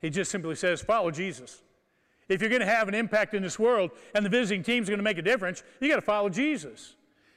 He 0.00 0.10
just 0.10 0.30
simply 0.30 0.54
says, 0.54 0.80
Follow 0.80 1.10
Jesus. 1.10 1.62
If 2.28 2.40
you're 2.42 2.50
going 2.50 2.60
to 2.60 2.66
have 2.66 2.88
an 2.88 2.94
impact 2.94 3.34
in 3.34 3.42
this 3.42 3.58
world 3.58 3.90
and 4.14 4.24
the 4.24 4.28
visiting 4.30 4.62
team 4.62 4.82
is 4.82 4.88
going 4.88 4.98
to 4.98 5.04
make 5.04 5.18
a 5.18 5.22
difference, 5.22 5.62
you 5.80 5.88
got 5.88 5.96
to 5.96 6.02
follow 6.02 6.28
Jesus. 6.28 6.94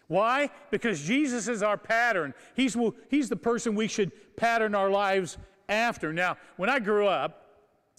Why? 0.07 0.49
Because 0.69 1.01
Jesus 1.01 1.47
is 1.47 1.63
our 1.63 1.77
pattern. 1.77 2.33
He's, 2.53 2.75
he's 3.09 3.29
the 3.29 3.37
person 3.37 3.75
we 3.75 3.87
should 3.87 4.11
pattern 4.35 4.75
our 4.75 4.89
lives 4.89 5.37
after. 5.69 6.11
Now, 6.11 6.35
when 6.57 6.69
I 6.69 6.79
grew 6.79 7.07
up 7.07 7.45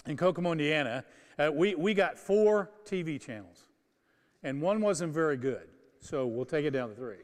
in 0.07 0.18
Kokomo, 0.18 0.53
Indiana, 0.53 1.05
uh, 1.38 1.51
we, 1.51 1.75
we 1.75 1.94
got 1.94 2.18
four 2.18 2.70
TV 2.85 3.18
channels, 3.18 3.64
and 4.42 4.61
one 4.61 4.83
wasn't 4.83 5.14
very 5.14 5.38
good. 5.38 5.68
So 6.01 6.27
we'll 6.27 6.44
take 6.44 6.66
it 6.66 6.72
down 6.72 6.90
to 6.90 6.94
three. 6.94 7.16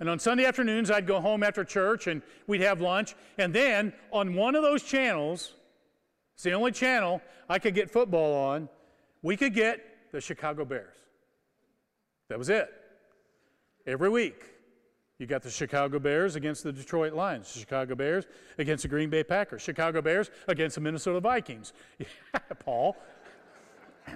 And 0.00 0.08
on 0.08 0.18
Sunday 0.18 0.44
afternoons, 0.44 0.90
I'd 0.90 1.06
go 1.06 1.20
home 1.20 1.42
after 1.42 1.64
church 1.64 2.08
and 2.08 2.20
we'd 2.46 2.60
have 2.62 2.80
lunch. 2.80 3.14
And 3.38 3.54
then 3.54 3.92
on 4.12 4.34
one 4.34 4.54
of 4.54 4.62
those 4.62 4.82
channels, 4.82 5.54
it's 6.34 6.42
the 6.42 6.52
only 6.52 6.72
channel 6.72 7.22
I 7.48 7.58
could 7.58 7.74
get 7.74 7.90
football 7.90 8.34
on, 8.34 8.68
we 9.22 9.36
could 9.36 9.54
get 9.54 10.10
the 10.12 10.20
Chicago 10.20 10.64
Bears. 10.64 10.96
That 12.28 12.38
was 12.38 12.48
it. 12.48 12.72
Every 13.86 14.08
week, 14.08 14.42
you 15.18 15.26
got 15.26 15.42
the 15.42 15.50
Chicago 15.50 15.98
Bears 15.98 16.34
against 16.34 16.64
the 16.64 16.72
Detroit 16.72 17.12
Lions, 17.12 17.52
Chicago 17.52 17.94
Bears 17.94 18.24
against 18.58 18.82
the 18.82 18.88
Green 18.88 19.10
Bay 19.10 19.22
Packers, 19.22 19.62
Chicago 19.62 20.02
Bears 20.02 20.30
against 20.48 20.74
the 20.74 20.80
Minnesota 20.80 21.20
Vikings. 21.20 21.72
Paul. 22.58 22.96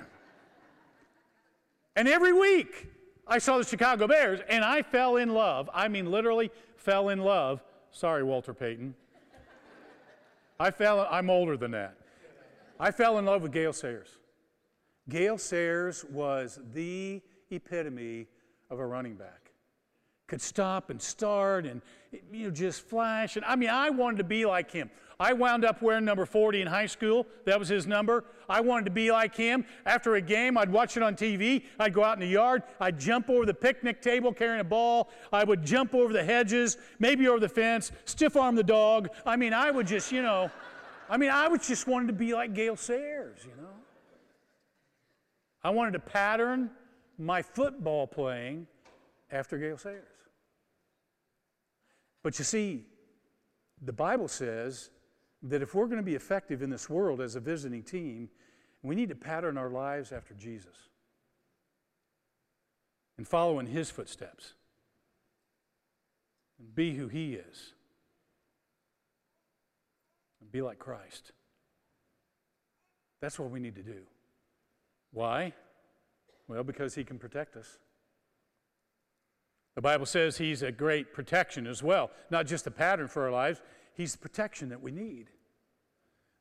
and 1.97 2.09
every 2.09 2.33
week, 2.33 2.89
I 3.29 3.39
saw 3.39 3.59
the 3.59 3.65
Chicago 3.65 4.07
Bears 4.07 4.41
and 4.49 4.65
I 4.65 4.83
fell 4.83 5.17
in 5.17 5.35
love. 5.35 5.69
I 5.75 5.89
mean, 5.89 6.11
literally 6.11 6.51
fell 6.77 7.11
in 7.11 7.19
love. 7.19 7.63
Sorry, 7.91 8.23
Walter 8.23 8.55
Payton. 8.55 8.95
I 10.59 10.71
fell, 10.71 11.07
I'm 11.11 11.31
older 11.31 11.57
than 11.57 11.71
that. 11.73 11.95
I 12.81 12.91
fell 12.91 13.19
in 13.19 13.25
love 13.25 13.43
with 13.43 13.53
Gale 13.53 13.73
Sayers. 13.73 14.09
Gale 15.09 15.39
Sayers 15.39 16.05
was 16.07 16.59
the 16.73 17.23
epitome 17.51 18.27
of 18.71 18.79
a 18.79 18.87
running 18.87 19.15
back. 19.15 19.48
Could 20.29 20.41
stop 20.41 20.91
and 20.91 21.01
start 21.01 21.65
and 21.67 21.83
you 22.31 22.45
know 22.45 22.51
just 22.51 22.83
flash. 22.83 23.37
And 23.37 23.45
I 23.45 23.57
mean, 23.57 23.71
I 23.71 23.91
wanted 23.91 24.19
to 24.19 24.25
be 24.25 24.47
like 24.47 24.71
him. 24.71 24.91
I 25.21 25.33
wound 25.33 25.65
up 25.65 25.83
wearing 25.83 26.05
number 26.05 26.25
40 26.25 26.61
in 26.61 26.69
high 26.69 26.87
school. 26.87 27.27
That 27.45 27.59
was 27.59 27.69
his 27.69 27.89
number. 27.89 28.25
I 28.49 28.61
wanted 28.61 28.85
to 28.85 28.93
be 28.93 29.11
like 29.11 29.35
him. 29.35 29.65
After 29.85 30.15
a 30.15 30.21
game, 30.21 30.57
I'd 30.57 30.71
watch 30.71 30.97
it 30.97 31.03
on 31.03 31.17
TV. 31.17 31.65
I'd 31.81 31.93
go 31.93 32.05
out 32.05 32.15
in 32.15 32.21
the 32.21 32.27
yard. 32.27 32.63
I'd 32.79 33.01
jump 33.01 33.29
over 33.29 33.45
the 33.45 33.55
picnic 33.55 34.01
table 34.01 34.33
carrying 34.33 34.61
a 34.61 34.65
ball. 34.65 35.11
I 35.33 35.43
would 35.43 35.65
jump 35.65 35.93
over 35.93 36.13
the 36.13 36.23
hedges, 36.23 36.77
maybe 37.01 37.27
over 37.27 37.41
the 37.41 37.49
fence, 37.49 37.91
stiff 38.05 38.37
arm 38.37 38.55
the 38.55 38.63
dog. 38.63 39.09
I 39.27 39.35
mean, 39.35 39.53
I 39.53 39.73
would 39.73 39.89
just, 39.89 40.13
you 40.13 40.23
know. 40.23 40.53
I 41.11 41.17
mean, 41.17 41.31
I 41.31 41.49
was 41.49 41.67
just 41.67 41.89
wanted 41.89 42.09
to 42.09 42.13
be 42.13 42.33
like 42.33 42.55
Gale 42.55 42.77
Sayers, 42.77 43.39
you 43.43 43.61
know. 43.61 43.71
I 45.65 45.71
wanted 45.71 45.93
to 45.93 46.01
pattern 46.01 46.71
my 47.19 47.43
football 47.43 48.07
playing 48.07 48.69
after 49.33 49.59
Gale 49.59 49.79
Sayers. 49.79 50.18
But 52.29 52.39
you 52.39 52.45
see, 52.45 52.85
the 53.81 53.95
Bible 53.95 54.29
says 54.29 54.91
that 55.45 55.63
if 55.63 55.75
we're 55.75 55.87
going 55.87 55.97
to 55.97 56.03
be 56.03 56.15
effective 56.15 56.61
in 56.61 56.69
this 56.69 56.91
world 56.91 57.23
as 57.23 57.37
a 57.37 57.41
visiting 57.41 57.83
team, 57.83 58.29
we 58.83 58.95
need 58.95 59.09
to 59.09 59.15
pattern 59.15 59.57
our 59.57 59.71
lives 59.71 60.13
after 60.13 60.35
Jesus 60.35 60.77
and 63.17 63.27
follow 63.27 63.61
in 63.61 63.65
his 63.65 63.91
footsteps 63.91 64.53
and 66.59 66.75
be 66.75 66.95
who 66.97 67.09
he 67.09 67.33
is 67.33 67.73
and 70.43 70.53
be 70.53 70.61
like 70.61 70.79
Christ. 70.79 71.33
That's 73.23 73.39
what 73.39 73.51
we 73.51 73.59
need 73.59 73.77
to 73.77 73.83
do. 73.83 74.03
Why? 75.13 75.55
Well, 76.47 76.63
because 76.63 76.95
He 76.95 77.05
can 77.05 77.19
protect 77.19 77.57
us. 77.57 77.79
The 79.79 79.83
Bible 79.83 80.07
says 80.07 80.37
He's 80.37 80.65
a 80.65 80.73
great 80.73 81.15
protection 81.15 81.65
as 81.65 81.85
well, 81.85 82.11
not 82.31 82.49
just 82.49 82.67
a 82.67 82.71
pattern 82.73 83.07
for 83.07 83.23
our 83.23 83.31
lives, 83.31 83.61
He's 83.95 84.11
the 84.11 84.19
protection 84.19 84.71
that 84.71 84.83
we 84.83 84.91
need. 84.91 85.29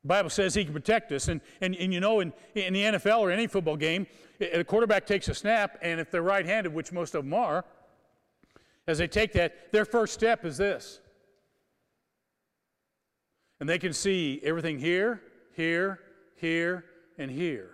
The 0.02 0.08
Bible 0.08 0.28
says 0.28 0.56
He 0.56 0.64
can 0.64 0.74
protect 0.74 1.12
us. 1.12 1.28
And, 1.28 1.40
and, 1.60 1.76
and 1.76 1.94
you 1.94 2.00
know, 2.00 2.18
in, 2.18 2.32
in 2.56 2.72
the 2.72 2.82
NFL 2.82 3.20
or 3.20 3.30
any 3.30 3.46
football 3.46 3.76
game, 3.76 4.08
a 4.40 4.64
quarterback 4.64 5.06
takes 5.06 5.28
a 5.28 5.34
snap, 5.34 5.78
and 5.82 6.00
if 6.00 6.10
they're 6.10 6.20
right 6.20 6.44
handed, 6.44 6.74
which 6.74 6.90
most 6.90 7.14
of 7.14 7.22
them 7.22 7.32
are, 7.32 7.64
as 8.88 8.98
they 8.98 9.06
take 9.06 9.32
that, 9.34 9.70
their 9.70 9.84
first 9.84 10.14
step 10.14 10.44
is 10.44 10.56
this 10.56 10.98
and 13.60 13.68
they 13.68 13.78
can 13.78 13.92
see 13.92 14.40
everything 14.42 14.80
here, 14.80 15.22
here, 15.54 16.00
here, 16.34 16.84
and 17.18 17.30
here. 17.30 17.70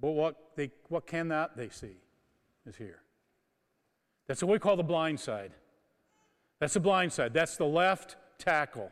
But 0.00 0.12
what, 0.12 0.36
they, 0.54 0.70
what 0.88 1.04
cannot 1.04 1.56
they 1.56 1.68
see 1.68 1.96
is 2.64 2.76
here. 2.76 3.03
That's 4.26 4.42
what 4.42 4.52
we 4.52 4.58
call 4.58 4.76
the 4.76 4.82
blind 4.82 5.20
side. 5.20 5.52
That's 6.60 6.74
the 6.74 6.80
blind 6.80 7.12
side. 7.12 7.34
That's 7.34 7.56
the 7.56 7.66
left 7.66 8.16
tackle. 8.38 8.90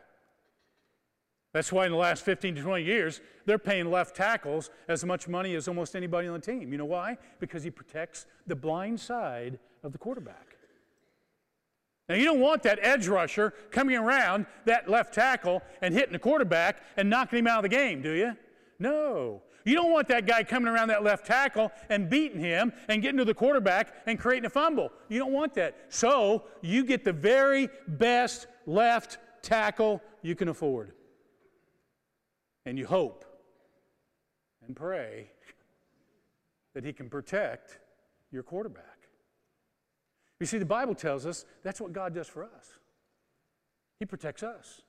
That's 1.53 1.71
why 1.71 1.85
in 1.85 1.91
the 1.91 1.97
last 1.97 2.23
15 2.25 2.55
to 2.55 2.61
20 2.61 2.83
years, 2.83 3.21
they're 3.45 3.59
paying 3.59 3.91
left 3.91 4.15
tackles 4.15 4.71
as 4.87 5.05
much 5.05 5.27
money 5.27 5.53
as 5.55 5.67
almost 5.67 5.95
anybody 5.95 6.27
on 6.27 6.33
the 6.33 6.45
team. 6.45 6.71
You 6.71 6.79
know 6.79 6.85
why? 6.85 7.17
Because 7.39 7.63
he 7.63 7.69
protects 7.69 8.25
the 8.47 8.55
blind 8.55 8.99
side 8.99 9.59
of 9.83 9.91
the 9.91 9.99
quarterback. 9.99 10.57
Now, 12.09 12.15
you 12.15 12.25
don't 12.25 12.39
want 12.39 12.63
that 12.63 12.79
edge 12.81 13.07
rusher 13.07 13.53
coming 13.71 13.95
around 13.95 14.45
that 14.65 14.89
left 14.89 15.13
tackle 15.13 15.61
and 15.81 15.93
hitting 15.93 16.11
the 16.11 16.19
quarterback 16.19 16.81
and 16.97 17.09
knocking 17.09 17.39
him 17.39 17.47
out 17.47 17.63
of 17.63 17.63
the 17.63 17.75
game, 17.75 18.01
do 18.01 18.11
you? 18.11 18.35
No. 18.79 19.41
You 19.65 19.75
don't 19.75 19.91
want 19.91 20.07
that 20.09 20.25
guy 20.25 20.43
coming 20.43 20.67
around 20.67 20.89
that 20.89 21.03
left 21.03 21.25
tackle 21.25 21.71
and 21.89 22.09
beating 22.09 22.39
him 22.39 22.73
and 22.89 23.01
getting 23.01 23.17
to 23.17 23.25
the 23.25 23.33
quarterback 23.33 23.93
and 24.05 24.19
creating 24.19 24.45
a 24.45 24.49
fumble. 24.49 24.91
You 25.09 25.19
don't 25.19 25.31
want 25.31 25.53
that. 25.55 25.77
So, 25.89 26.43
you 26.61 26.83
get 26.83 27.03
the 27.05 27.13
very 27.13 27.69
best 27.87 28.47
left 28.65 29.17
tackle 29.41 30.01
you 30.21 30.35
can 30.35 30.49
afford. 30.49 30.93
And 32.65 32.77
you 32.77 32.85
hope 32.85 33.25
and 34.65 34.75
pray 34.75 35.29
that 36.73 36.83
he 36.83 36.93
can 36.93 37.09
protect 37.09 37.79
your 38.31 38.43
quarterback. 38.43 38.83
You 40.39 40.45
see, 40.45 40.57
the 40.57 40.65
Bible 40.65 40.95
tells 40.95 41.25
us 41.25 41.45
that's 41.63 41.79
what 41.79 41.93
God 41.93 42.13
does 42.13 42.27
for 42.27 42.43
us. 42.43 42.73
He 43.99 44.05
protects 44.05 44.43
us. 44.43 44.81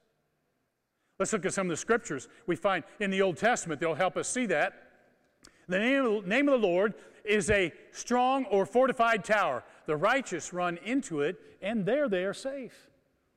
Let's 1.18 1.32
look 1.32 1.46
at 1.46 1.54
some 1.54 1.68
of 1.68 1.70
the 1.70 1.76
scriptures 1.76 2.28
we 2.46 2.56
find 2.56 2.84
in 2.98 3.10
the 3.10 3.22
Old 3.22 3.36
Testament. 3.36 3.80
They'll 3.80 3.94
help 3.94 4.16
us 4.16 4.28
see 4.28 4.46
that. 4.46 4.74
The 5.68 5.78
name 5.78 6.48
of, 6.48 6.60
the 6.60 6.66
Lord 6.66 6.94
is 7.24 7.48
a 7.50 7.72
strong 7.92 8.44
or 8.46 8.66
fortified 8.66 9.24
tower. 9.24 9.62
The 9.86 9.96
righteous 9.96 10.52
run 10.52 10.78
into 10.84 11.20
it, 11.20 11.40
and 11.62 11.86
there 11.86 12.08
they 12.08 12.24
are 12.24 12.34
safe. 12.34 12.90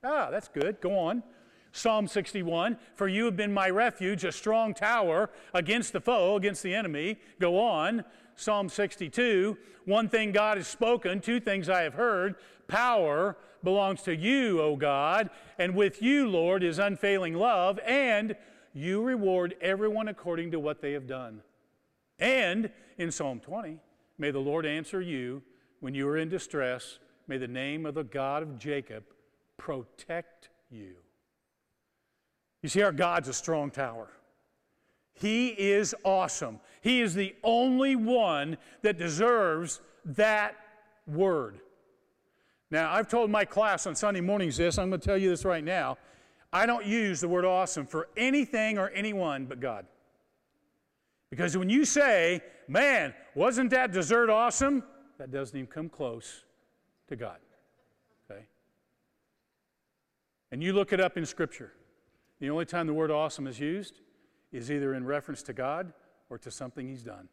Ah, 0.03 0.29
that's 0.29 0.47
good. 0.47 0.81
Go 0.81 0.97
on. 0.97 1.23
Psalm 1.71 2.07
61 2.07 2.77
For 2.95 3.07
you 3.07 3.25
have 3.25 3.37
been 3.37 3.53
my 3.53 3.69
refuge, 3.69 4.23
a 4.23 4.31
strong 4.31 4.73
tower 4.73 5.29
against 5.53 5.93
the 5.93 6.01
foe, 6.01 6.35
against 6.35 6.63
the 6.63 6.73
enemy. 6.73 7.17
Go 7.39 7.59
on. 7.59 8.03
Psalm 8.35 8.69
62 8.69 9.57
One 9.85 10.09
thing 10.09 10.31
God 10.31 10.57
has 10.57 10.67
spoken, 10.67 11.19
two 11.21 11.39
things 11.39 11.69
I 11.69 11.81
have 11.81 11.93
heard. 11.93 12.35
Power 12.67 13.37
belongs 13.63 14.01
to 14.03 14.15
you, 14.15 14.61
O 14.61 14.75
God, 14.75 15.29
and 15.57 15.75
with 15.75 16.01
you, 16.01 16.27
Lord, 16.27 16.63
is 16.63 16.79
unfailing 16.79 17.33
love, 17.33 17.79
and 17.85 18.35
you 18.73 19.01
reward 19.01 19.55
everyone 19.61 20.07
according 20.07 20.51
to 20.51 20.59
what 20.59 20.81
they 20.81 20.93
have 20.93 21.07
done. 21.07 21.41
And 22.19 22.69
in 22.97 23.11
Psalm 23.11 23.39
20, 23.39 23.79
may 24.17 24.31
the 24.31 24.39
Lord 24.39 24.65
answer 24.65 25.01
you 25.01 25.41
when 25.79 25.93
you 25.93 26.07
are 26.07 26.17
in 26.17 26.29
distress. 26.29 26.99
May 27.27 27.37
the 27.37 27.47
name 27.47 27.85
of 27.85 27.95
the 27.95 28.03
God 28.03 28.43
of 28.43 28.57
Jacob 28.57 29.03
protect 29.57 30.49
you. 30.69 30.95
You 32.61 32.69
see, 32.69 32.81
our 32.81 32.91
God's 32.91 33.27
a 33.27 33.33
strong 33.33 33.71
tower. 33.71 34.09
He 35.13 35.47
is 35.49 35.95
awesome. 36.03 36.59
He 36.81 37.01
is 37.01 37.15
the 37.15 37.35
only 37.43 37.95
one 37.95 38.57
that 38.83 38.97
deserves 38.97 39.81
that 40.05 40.55
word. 41.07 41.59
Now, 42.69 42.91
I've 42.91 43.07
told 43.07 43.31
my 43.31 43.45
class 43.45 43.87
on 43.87 43.95
Sunday 43.95 44.21
mornings 44.21 44.57
this, 44.57 44.77
I'm 44.77 44.89
going 44.89 44.99
to 44.99 45.05
tell 45.05 45.17
you 45.17 45.29
this 45.29 45.45
right 45.45 45.63
now. 45.63 45.97
I 46.51 46.65
don't 46.65 46.85
use 46.85 47.21
the 47.21 47.27
word 47.27 47.45
awesome 47.45 47.85
for 47.85 48.09
anything 48.17 48.77
or 48.77 48.89
anyone 48.89 49.45
but 49.45 49.59
God. 49.59 49.85
Because 51.29 51.57
when 51.57 51.69
you 51.69 51.85
say, 51.85 52.41
man, 52.67 53.13
wasn't 53.35 53.69
that 53.71 53.91
dessert 53.91 54.29
awesome? 54.29 54.83
That 55.17 55.31
doesn't 55.31 55.57
even 55.57 55.67
come 55.67 55.89
close 55.89 56.43
to 57.07 57.15
God. 57.15 57.37
Okay? 58.29 58.45
And 60.51 60.63
you 60.63 60.73
look 60.73 60.93
it 60.93 60.99
up 60.99 61.17
in 61.17 61.25
Scripture. 61.25 61.73
The 62.39 62.49
only 62.49 62.65
time 62.65 62.87
the 62.87 62.93
word 62.93 63.11
awesome 63.11 63.47
is 63.47 63.59
used 63.59 64.01
is 64.51 64.71
either 64.71 64.93
in 64.93 65.05
reference 65.05 65.43
to 65.43 65.53
God 65.53 65.91
or 66.29 66.37
to 66.37 66.51
something 66.51 66.87
He's 66.87 67.03
done. 67.03 67.27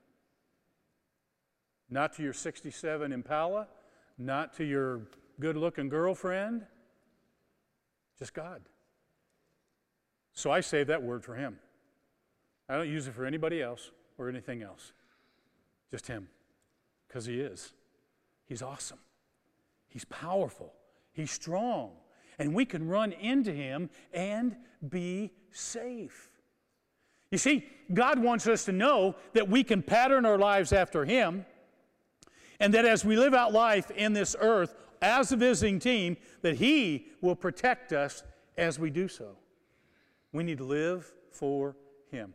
Not 1.90 2.14
to 2.14 2.22
your 2.22 2.32
67 2.32 3.12
Impala, 3.12 3.68
not 4.18 4.54
to 4.54 4.64
your 4.64 5.02
good 5.40 5.56
looking 5.56 5.88
girlfriend, 5.88 6.64
just 8.18 8.34
God. 8.34 8.62
So 10.32 10.50
I 10.50 10.60
save 10.60 10.88
that 10.88 11.02
word 11.02 11.24
for 11.24 11.34
Him. 11.34 11.58
I 12.68 12.76
don't 12.76 12.88
use 12.88 13.06
it 13.06 13.14
for 13.14 13.24
anybody 13.24 13.62
else 13.62 13.90
or 14.18 14.28
anything 14.28 14.62
else, 14.62 14.92
just 15.90 16.06
Him, 16.06 16.28
because 17.06 17.26
He 17.26 17.40
is. 17.40 17.72
He's 18.46 18.62
awesome, 18.62 18.98
He's 19.88 20.04
powerful, 20.04 20.72
He's 21.12 21.30
strong, 21.30 21.92
and 22.38 22.54
we 22.54 22.64
can 22.64 22.88
run 22.88 23.12
into 23.12 23.52
Him 23.52 23.90
and 24.12 24.56
be 24.88 25.32
safe. 25.50 26.30
You 27.30 27.38
see, 27.38 27.66
God 27.92 28.18
wants 28.18 28.46
us 28.46 28.64
to 28.66 28.72
know 28.72 29.16
that 29.32 29.48
we 29.48 29.64
can 29.64 29.82
pattern 29.82 30.24
our 30.24 30.38
lives 30.38 30.72
after 30.72 31.04
Him, 31.04 31.44
and 32.60 32.72
that 32.74 32.84
as 32.84 33.04
we 33.04 33.16
live 33.16 33.34
out 33.34 33.52
life 33.52 33.90
in 33.90 34.12
this 34.12 34.36
earth 34.38 34.74
as 35.04 35.32
a 35.32 35.36
visiting 35.36 35.78
team, 35.78 36.16
that 36.42 36.56
He 36.56 37.06
will 37.20 37.36
protect 37.36 37.92
us 37.92 38.22
as 38.56 38.78
we 38.78 38.90
do 38.90 39.08
so. 39.08 39.36
We 40.32 40.42
need 40.42 40.58
to 40.58 40.64
live 40.64 41.12
for 41.30 41.76
Him. 42.10 42.34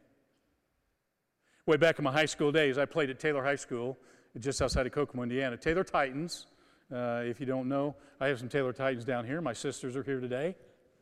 Way 1.66 1.78
back 1.78 2.00
in 2.00 2.04
my 2.04 2.12
high 2.12 2.26
school 2.26 2.52
days, 2.52 2.78
I 2.78 2.86
played 2.86 3.10
at 3.10 3.20
Taylor 3.20 3.44
High 3.44 3.56
School, 3.56 3.98
just 4.40 4.62
outside 4.62 4.86
of 4.86 4.92
Kokomo, 4.92 5.24
Indiana. 5.24 5.58
Taylor 5.58 5.84
Titans, 5.84 6.48
uh, 6.94 7.22
if 7.24 7.40
you 7.40 7.46
don't 7.46 7.68
know, 7.68 7.96
I 8.20 8.28
have 8.28 8.40
some 8.40 8.50
Taylor 8.50 8.74
Titans 8.74 9.06
down 9.06 9.26
here. 9.26 9.42
My 9.42 9.54
sisters 9.54 9.96
are 9.96 10.04
here 10.04 10.20
today. 10.20 10.56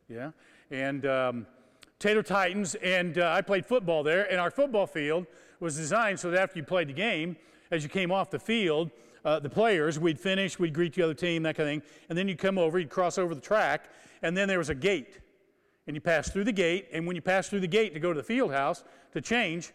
Yeah. 0.08 0.30
And 0.70 1.06
um, 1.06 1.46
Taylor 1.98 2.22
Titans, 2.22 2.74
and 2.76 3.18
uh, 3.18 3.32
I 3.32 3.40
played 3.40 3.66
football 3.66 4.02
there, 4.02 4.30
and 4.30 4.40
our 4.40 4.50
football 4.50 4.86
field 4.86 5.26
was 5.60 5.76
designed 5.76 6.20
so 6.20 6.30
that 6.30 6.40
after 6.40 6.58
you 6.58 6.64
played 6.64 6.88
the 6.88 6.92
game, 6.92 7.36
as 7.70 7.82
you 7.82 7.88
came 7.88 8.10
off 8.10 8.30
the 8.30 8.38
field, 8.38 8.90
uh, 9.24 9.38
the 9.40 9.50
players, 9.50 9.98
we'd 9.98 10.18
finish, 10.18 10.58
we'd 10.58 10.74
greet 10.74 10.94
the 10.94 11.02
other 11.02 11.14
team, 11.14 11.42
that 11.42 11.56
kind 11.56 11.68
of 11.68 11.72
thing, 11.72 11.90
and 12.08 12.16
then 12.16 12.28
you'd 12.28 12.38
come 12.38 12.58
over, 12.58 12.78
you'd 12.78 12.90
cross 12.90 13.18
over 13.18 13.34
the 13.34 13.40
track, 13.40 13.90
and 14.22 14.36
then 14.36 14.48
there 14.48 14.58
was 14.58 14.70
a 14.70 14.74
gate. 14.74 15.20
And 15.86 15.96
you 15.96 16.00
pass 16.00 16.28
through 16.28 16.44
the 16.44 16.52
gate, 16.52 16.88
and 16.92 17.06
when 17.06 17.16
you 17.16 17.22
pass 17.22 17.48
through 17.48 17.60
the 17.60 17.66
gate 17.66 17.94
to 17.94 18.00
go 18.00 18.12
to 18.12 18.18
the 18.18 18.24
field 18.24 18.52
house 18.52 18.84
to 19.12 19.20
change, 19.20 19.72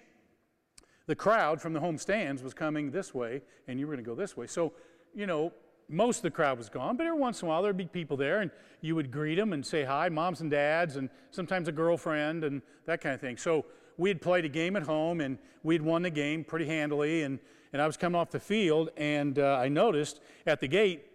the 1.07 1.15
crowd 1.15 1.61
from 1.61 1.73
the 1.73 1.79
home 1.79 1.97
stands 1.97 2.43
was 2.43 2.53
coming 2.53 2.91
this 2.91 3.13
way, 3.13 3.41
and 3.67 3.79
you 3.79 3.87
were 3.87 3.93
going 3.93 4.03
to 4.03 4.09
go 4.09 4.15
this 4.15 4.37
way. 4.37 4.47
So, 4.47 4.73
you 5.13 5.25
know, 5.25 5.51
most 5.89 6.17
of 6.17 6.23
the 6.23 6.31
crowd 6.31 6.57
was 6.57 6.69
gone, 6.69 6.97
but 6.97 7.05
every 7.05 7.19
once 7.19 7.41
in 7.41 7.47
a 7.47 7.49
while 7.49 7.61
there'd 7.61 7.75
be 7.75 7.85
people 7.85 8.15
there, 8.15 8.41
and 8.41 8.51
you 8.81 8.95
would 8.95 9.11
greet 9.11 9.35
them 9.35 9.53
and 9.53 9.65
say 9.65 9.83
hi, 9.83 10.07
moms 10.07 10.41
and 10.41 10.49
dads, 10.49 10.95
and 10.95 11.09
sometimes 11.31 11.67
a 11.67 11.71
girlfriend, 11.71 12.43
and 12.43 12.61
that 12.85 13.01
kind 13.01 13.15
of 13.15 13.21
thing. 13.21 13.37
So 13.37 13.65
we 13.97 14.09
had 14.09 14.21
played 14.21 14.45
a 14.45 14.49
game 14.49 14.75
at 14.75 14.83
home, 14.83 15.19
and 15.19 15.37
we'd 15.63 15.81
won 15.81 16.03
the 16.03 16.09
game 16.09 16.43
pretty 16.43 16.65
handily, 16.65 17.23
and, 17.23 17.39
and 17.73 17.81
I 17.81 17.87
was 17.87 17.97
coming 17.97 18.19
off 18.19 18.29
the 18.29 18.39
field, 18.39 18.91
and 18.95 19.39
uh, 19.39 19.57
I 19.59 19.67
noticed 19.67 20.21
at 20.45 20.59
the 20.59 20.67
gate 20.67 21.05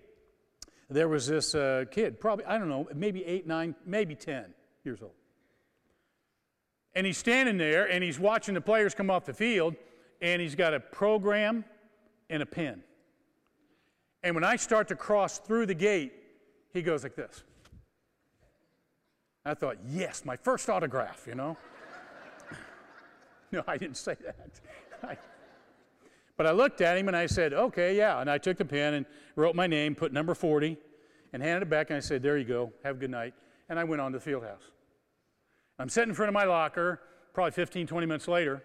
there 0.91 1.09
was 1.09 1.27
this 1.27 1.55
uh, 1.55 1.85
kid, 1.91 2.19
probably, 2.19 2.45
I 2.47 2.59
don't 2.59 2.69
know, 2.69 2.89
maybe 2.95 3.25
eight, 3.25 3.47
nine, 3.47 3.77
maybe 3.87 4.17
10 4.17 4.47
years 4.85 5.01
old. 5.01 5.13
And 6.95 7.07
he's 7.07 7.19
standing 7.19 7.59
there, 7.59 7.89
and 7.89 8.03
he's 8.03 8.19
watching 8.19 8.55
the 8.55 8.61
players 8.61 8.95
come 8.95 9.09
off 9.09 9.25
the 9.25 9.35
field, 9.35 9.77
and 10.21 10.43
he's 10.43 10.57
got 10.57 10.75
a 10.75 10.81
program 10.81 11.65
and 12.29 12.43
a 12.43 12.47
pen. 12.47 12.83
And 14.25 14.35
when 14.35 14.45
I 14.45 14.57
start 14.57 14.89
to 14.89 14.97
cross 14.97 15.39
through 15.39 15.67
the 15.67 15.75
gate, 15.75 16.13
he 16.73 16.83
goes 16.83 17.05
like 17.05 17.15
this. 17.15 17.45
I 19.45 19.55
thought, 19.55 19.77
yes, 19.89 20.25
my 20.25 20.37
first 20.37 20.69
autograph, 20.69 21.25
you 21.27 21.37
know? 21.37 21.57
no, 23.53 23.63
I 23.69 23.77
didn't 23.77 23.97
say 23.97 24.17
that. 24.25 25.19
but 26.39 26.47
I 26.47 26.53
looked 26.53 26.81
at 26.81 26.97
him 26.97 27.09
and 27.09 27.17
I 27.17 27.27
said, 27.27 27.53
okay, 27.53 27.97
yeah. 27.97 28.21
And 28.21 28.31
I 28.31 28.39
took 28.39 28.57
the 28.57 28.65
pen 28.65 28.95
and 28.95 29.05
wrote 29.35 29.57
my 29.57 29.67
name, 29.67 29.97
put 29.97 30.13
number 30.13 30.35
40, 30.35 30.79
and 31.33 31.43
handed 31.43 31.63
it 31.63 31.69
back. 31.69 31.91
And 31.91 31.97
I 31.97 32.01
said, 32.01 32.23
there 32.23 32.39
you 32.39 32.45
go. 32.45 32.73
Have 32.85 32.97
a 32.97 32.99
good 33.01 33.11
night. 33.11 33.35
And 33.69 33.77
I 33.77 33.83
went 33.83 34.01
on 34.01 34.13
to 34.13 34.19
the 34.19 34.25
field 34.25 34.45
house. 34.45 34.63
I'm 35.81 35.89
sitting 35.89 36.11
in 36.11 36.15
front 36.15 36.29
of 36.29 36.35
my 36.35 36.45
locker, 36.45 37.01
probably 37.35 37.51
15, 37.51 37.89
20 37.89 38.07
minutes 38.07 38.29
later, 38.29 38.63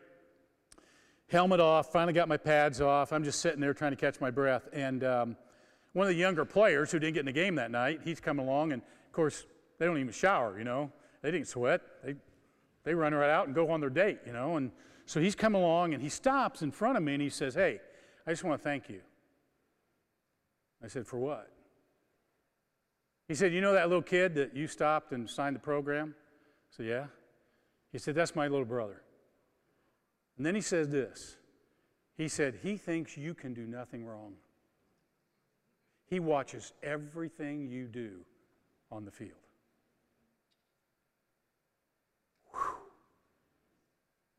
helmet 1.29 1.59
off, 1.59 1.91
finally 1.91 2.13
got 2.13 2.27
my 2.27 2.37
pads 2.37 2.79
off. 2.79 3.11
I'm 3.11 3.23
just 3.23 3.41
sitting 3.41 3.59
there 3.59 3.73
trying 3.73 3.91
to 3.91 3.97
catch 3.97 4.21
my 4.21 4.29
breath. 4.29 4.69
And 4.71 5.03
um, 5.03 5.35
one 5.93 6.05
of 6.05 6.13
the 6.13 6.19
younger 6.19 6.45
players 6.45 6.91
who 6.91 6.99
didn't 6.99 7.15
get 7.15 7.21
in 7.21 7.25
the 7.25 7.31
game 7.31 7.55
that 7.55 7.71
night, 7.71 8.01
he's 8.03 8.19
coming 8.19 8.45
along, 8.47 8.71
and 8.71 8.83
of 8.83 9.11
course, 9.13 9.47
they 9.79 9.87
don't 9.87 9.97
even 9.97 10.13
shower, 10.13 10.59
you 10.59 10.63
know. 10.63 10.91
They 11.23 11.31
didn't 11.31 11.47
sweat. 11.47 11.81
They, 12.03 12.15
they 12.83 12.93
run 12.93 13.15
right 13.15 13.31
out 13.31 13.47
and 13.47 13.55
go 13.55 13.71
on 13.71 13.79
their 13.79 13.89
date, 13.89 14.19
you 14.27 14.33
know. 14.33 14.57
And 14.57 14.71
so 15.05 15.19
he's 15.19 15.35
come 15.35 15.55
along 15.55 15.93
and 15.93 16.01
he 16.01 16.09
stops 16.09 16.61
in 16.61 16.71
front 16.71 16.97
of 16.97 17.03
me 17.03 17.13
and 17.13 17.21
he 17.21 17.29
says, 17.29 17.55
Hey, 17.55 17.79
I 18.25 18.31
just 18.31 18.43
want 18.43 18.59
to 18.59 18.63
thank 18.63 18.89
you. 18.89 19.01
I 20.83 20.87
said, 20.87 21.05
For 21.05 21.17
what? 21.17 21.49
He 23.27 23.35
said, 23.35 23.53
You 23.53 23.61
know 23.61 23.73
that 23.73 23.87
little 23.87 24.01
kid 24.01 24.35
that 24.35 24.55
you 24.55 24.67
stopped 24.67 25.11
and 25.11 25.29
signed 25.29 25.55
the 25.55 25.61
program? 25.61 26.15
I 26.17 26.77
said, 26.77 26.85
Yeah. 26.85 27.05
He 27.91 27.97
said, 27.97 28.15
That's 28.15 28.35
my 28.35 28.47
little 28.47 28.65
brother. 28.65 29.01
And 30.37 30.45
then 30.45 30.55
he 30.55 30.61
says 30.61 30.89
this 30.89 31.37
He 32.15 32.27
said, 32.27 32.59
He 32.63 32.77
thinks 32.77 33.17
you 33.17 33.33
can 33.33 33.53
do 33.53 33.65
nothing 33.65 34.05
wrong. 34.05 34.33
He 36.05 36.19
watches 36.19 36.73
everything 36.83 37.67
you 37.67 37.87
do 37.87 38.19
on 38.91 39.05
the 39.05 39.11
field. 39.11 39.31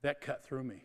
That 0.04 0.20
cut 0.20 0.44
through 0.44 0.64
me. 0.64 0.84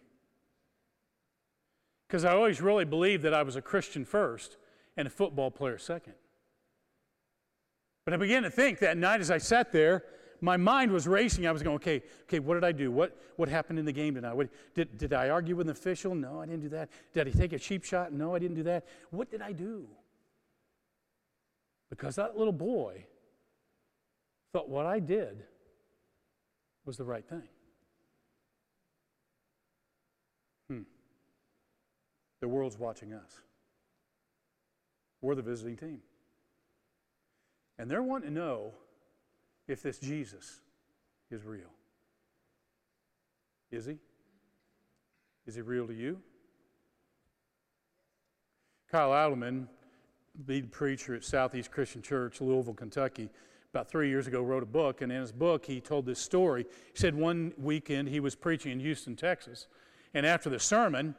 Because 2.08 2.24
I 2.24 2.32
always 2.32 2.62
really 2.62 2.86
believed 2.86 3.24
that 3.24 3.34
I 3.34 3.44
was 3.44 3.58
a 3.58 3.62
Christian 3.62 4.06
first 4.06 4.56
and 4.96 5.06
a 5.06 5.12
football 5.12 5.52
player 5.52 5.78
second. 5.78 6.14
But 8.06 8.14
I 8.14 8.18
began 8.18 8.44
to 8.44 8.50
think 8.50 8.80
that 8.80 8.98
night 8.98 9.20
as 9.20 9.30
I 9.30 9.38
sat 9.38 9.74
there, 9.74 10.06
my 10.40 10.56
mind 10.56 10.94
was 10.94 11.06
racing. 11.06 11.46
I 11.46 11.52
was 11.52 11.62
going, 11.62 11.76
okay, 11.76 12.02
okay, 12.24 12.40
what 12.40 12.54
did 12.54 12.64
I 12.64 12.72
do? 12.72 12.92
What, 12.92 13.22
what 13.36 13.50
happened 13.50 13.78
in 13.78 13.84
the 13.84 13.92
game 13.92 14.16
tonight? 14.16 14.34
What, 14.34 14.48
did, 14.74 14.98
did 14.98 15.12
I 15.12 15.30
argue 15.30 15.58
with 15.58 15.68
an 15.68 15.72
official? 15.72 16.16
No, 16.16 16.40
I 16.40 16.46
didn't 16.46 16.62
do 16.62 16.70
that. 16.70 16.90
Did 17.14 17.28
I 17.28 17.32
take 17.32 17.52
a 17.52 17.60
cheap 17.60 17.84
shot? 17.84 18.14
No, 18.14 18.34
I 18.34 18.40
didn't 18.40 18.56
do 18.56 18.64
that. 18.64 18.86
What 19.10 19.30
did 19.30 19.42
I 19.42 19.52
do? 19.52 19.86
Because 21.90 22.16
that 22.16 22.38
little 22.38 22.54
boy 22.54 23.06
thought 24.54 24.70
what 24.70 24.86
I 24.86 25.00
did 25.00 25.44
was 26.86 26.96
the 26.96 27.04
right 27.04 27.28
thing. 27.28 27.50
The 32.40 32.48
world's 32.48 32.78
watching 32.78 33.14
us. 33.14 33.42
We're 35.22 35.36
the 35.36 35.42
visiting 35.42 35.76
team. 35.76 36.00
And 37.78 37.90
they're 37.90 38.04
wanting 38.04 38.30
to 38.30 38.34
know 38.34 38.74
if 39.68 39.82
this 39.82 40.00
Jesus 40.00 40.62
is 41.30 41.44
real. 41.44 41.72
Is 43.72 43.86
he? 43.86 43.98
Is 45.46 45.56
he 45.56 45.62
real 45.62 45.88
to 45.88 45.94
you? 45.94 46.20
Kyle 48.92 49.12
Idleman, 49.12 49.68
lead 50.48 50.72
preacher 50.72 51.16
at 51.16 51.24
Southeast 51.24 51.72
Christian 51.72 52.02
Church, 52.02 52.42
Louisville, 52.42 52.74
Kentucky, 52.74 53.30
about 53.72 53.90
three 53.90 54.10
years 54.10 54.26
ago 54.26 54.42
wrote 54.42 54.64
a 54.64 54.68
book, 54.68 55.02
and 55.02 55.12
in 55.12 55.22
his 55.22 55.32
book 55.32 55.66
he 55.66 55.80
told 55.80 56.06
this 56.06 56.20
story. 56.20 56.66
He 56.92 57.00
said 57.00 57.14
one 57.14 57.54
weekend 57.58 58.10
he 58.10 58.20
was 58.20 58.36
preaching 58.36 58.72
in 58.72 58.80
Houston, 58.80 59.16
Texas, 59.16 59.68
and 60.14 60.26
after 60.26 60.50
the 60.50 60.60
sermon, 60.60 61.14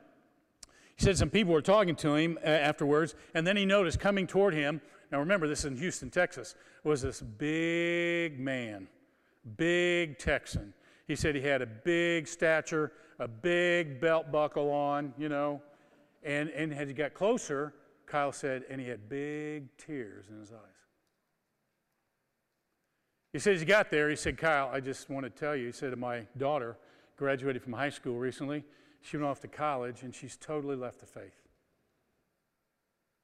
he 1.01 1.07
said 1.07 1.17
some 1.19 1.31
people 1.31 1.53
were 1.53 1.63
talking 1.63 1.97
to 1.97 2.15
him 2.15 2.39
uh, 2.45 2.47
afterwards, 2.47 3.15
and 3.35 3.47
then 3.47 3.57
he 3.57 3.65
noticed 3.65 3.99
coming 3.99 4.27
toward 4.27 4.55
him 4.55 4.81
now 5.11 5.19
remember, 5.19 5.49
this 5.49 5.61
is 5.61 5.65
in 5.65 5.77
Houston, 5.77 6.11
Texas, 6.11 6.55
was 6.85 7.03
this 7.03 7.21
big 7.21 8.39
man, 8.39 8.87
big 9.57 10.19
Texan. 10.19 10.73
He 11.07 11.17
said 11.17 11.35
he 11.35 11.41
had 11.41 11.63
a 11.63 11.67
big 11.67 12.29
stature, 12.29 12.93
a 13.19 13.27
big 13.27 14.01
belt 14.01 14.31
buckle 14.31 14.71
on, 14.71 15.13
you 15.19 15.29
know. 15.29 15.61
And, 16.23 16.49
and 16.51 16.73
as 16.73 16.89
he 16.89 16.95
got 16.95 17.15
closer, 17.15 17.75
Kyle 18.07 18.31
said, 18.31 18.65
and 18.71 18.81
he 18.81 18.87
had 18.87 19.09
big 19.09 19.77
tears 19.77 20.27
in 20.31 20.39
his 20.39 20.53
eyes. 20.53 20.59
He 23.33 23.39
said, 23.39 23.55
as 23.55 23.61
he 23.61 23.67
got 23.67 23.91
there, 23.91 24.11
he 24.11 24.17
said, 24.17 24.39
Kyle, 24.39 24.71
I 24.73 24.81
just 24.81 25.11
want 25.11 25.25
to 25.25 25.31
tell 25.31 25.57
you, 25.57 25.67
he 25.67 25.73
said, 25.73 25.97
my 25.99 26.27
daughter 26.37 26.77
graduated 27.17 27.63
from 27.63 27.73
high 27.73 27.91
school 27.91 28.19
recently. 28.19 28.65
She 29.03 29.17
went 29.17 29.29
off 29.29 29.41
to 29.41 29.49
college, 29.49 30.03
and 30.03 30.15
she's 30.15 30.37
totally 30.37 30.77
left 30.77 31.01
the 31.01 31.07
faith. 31.07 31.49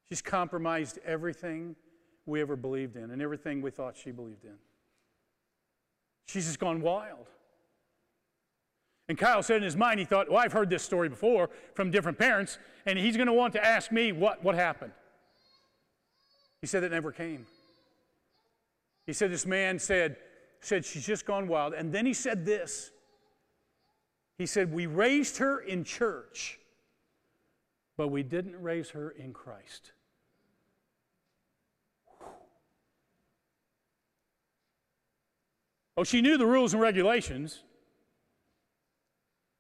She's 0.09 0.23
compromised 0.23 0.99
everything 1.05 1.77
we 2.25 2.41
ever 2.41 2.57
believed 2.57 2.97
in 2.97 3.11
and 3.11 3.21
everything 3.21 3.63
we 3.63 3.71
thought 3.71 3.97
she 3.97 4.11
believed 4.11 4.45
in. 4.45 4.57
She's 6.27 6.47
just 6.47 6.59
gone 6.59 6.81
wild. 6.81 7.27
And 9.09 9.17
Kyle 9.17 9.43
said 9.43 9.59
in 9.59 9.63
his 9.63 9.77
mind, 9.77 10.01
he 10.01 10.05
thought, 10.05 10.29
well, 10.29 10.39
I've 10.39 10.53
heard 10.53 10.69
this 10.69 10.83
story 10.83 11.09
before 11.09 11.51
from 11.75 11.91
different 11.91 12.19
parents, 12.19 12.59
and 12.87 12.99
he's 12.99 13.17
going 13.17 13.29
to 13.29 13.33
want 13.33 13.53
to 13.53 13.65
ask 13.65 13.93
me 13.93 14.11
what, 14.11 14.43
what 14.43 14.57
happened. 14.57 14.93
He 16.61 16.67
said 16.67 16.83
it 16.83 16.91
never 16.91 17.13
came. 17.13 17.47
He 19.07 19.13
said 19.13 19.31
this 19.31 19.47
man 19.47 19.79
said, 19.79 20.17
said 20.61 20.85
she's 20.85 21.07
just 21.07 21.27
gone 21.27 21.47
wild. 21.47 21.75
And 21.75 21.93
then 21.93 22.07
he 22.07 22.15
said 22.15 22.45
this. 22.45 22.91
He 24.39 24.47
said, 24.47 24.73
We 24.73 24.87
raised 24.87 25.39
her 25.39 25.59
in 25.59 25.85
church, 25.85 26.59
but 27.97 28.09
we 28.09 28.23
didn't 28.23 28.61
raise 28.61 28.91
her 28.91 29.11
in 29.11 29.33
Christ. 29.33 29.93
Oh, 35.97 36.05
she 36.05 36.21
knew 36.21 36.37
the 36.37 36.47
rules 36.47 36.75
and 36.75 36.83
regulations, 36.83 37.63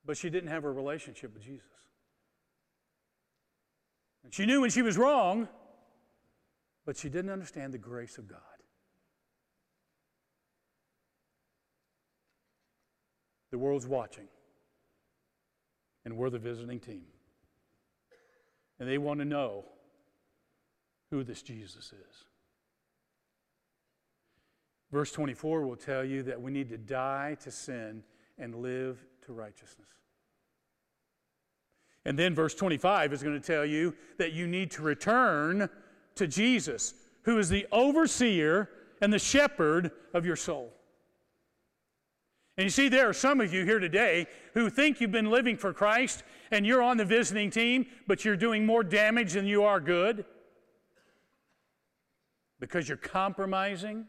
but 0.04 0.18
she 0.18 0.28
didn't 0.28 0.50
have 0.50 0.64
a 0.64 0.70
relationship 0.70 1.32
with 1.32 1.42
Jesus. 1.42 1.64
And 4.22 4.34
she 4.34 4.44
knew 4.44 4.60
when 4.60 4.70
she 4.70 4.82
was 4.82 4.98
wrong, 4.98 5.48
but 6.84 6.96
she 6.96 7.08
didn't 7.08 7.30
understand 7.30 7.72
the 7.72 7.78
grace 7.78 8.18
of 8.18 8.28
God. 8.28 8.40
The 13.50 13.58
world's 13.58 13.86
watching, 13.86 14.28
and 16.06 16.16
we're 16.16 16.30
the 16.30 16.38
visiting 16.38 16.78
team. 16.78 17.02
And 18.78 18.88
they 18.88 18.96
want 18.96 19.18
to 19.18 19.24
know 19.24 19.64
who 21.10 21.24
this 21.24 21.42
Jesus 21.42 21.86
is. 21.86 22.24
Verse 24.92 25.10
24 25.10 25.66
will 25.66 25.76
tell 25.76 26.04
you 26.04 26.22
that 26.22 26.40
we 26.40 26.52
need 26.52 26.68
to 26.68 26.78
die 26.78 27.36
to 27.42 27.50
sin 27.50 28.04
and 28.38 28.54
live 28.54 29.04
to 29.26 29.32
righteousness. 29.32 29.88
And 32.04 32.16
then 32.16 32.36
verse 32.36 32.54
25 32.54 33.12
is 33.12 33.22
going 33.24 33.38
to 33.38 33.44
tell 33.44 33.66
you 33.66 33.92
that 34.18 34.32
you 34.32 34.46
need 34.46 34.70
to 34.72 34.82
return 34.82 35.68
to 36.14 36.28
Jesus, 36.28 36.94
who 37.22 37.36
is 37.38 37.48
the 37.48 37.66
overseer 37.72 38.70
and 39.00 39.12
the 39.12 39.18
shepherd 39.18 39.90
of 40.14 40.24
your 40.24 40.36
soul. 40.36 40.72
And 42.56 42.64
you 42.64 42.70
see, 42.70 42.88
there 42.88 43.08
are 43.08 43.12
some 43.12 43.40
of 43.40 43.52
you 43.52 43.64
here 43.64 43.78
today 43.78 44.26
who 44.54 44.70
think 44.70 45.00
you've 45.00 45.12
been 45.12 45.30
living 45.30 45.56
for 45.56 45.74
Christ 45.74 46.22
and 46.50 46.66
you're 46.66 46.82
on 46.82 46.96
the 46.96 47.04
visiting 47.04 47.50
team, 47.50 47.86
but 48.06 48.24
you're 48.24 48.36
doing 48.36 48.64
more 48.64 48.82
damage 48.82 49.34
than 49.34 49.46
you 49.46 49.64
are 49.64 49.78
good 49.78 50.24
because 52.58 52.88
you're 52.88 52.96
compromising 52.96 54.06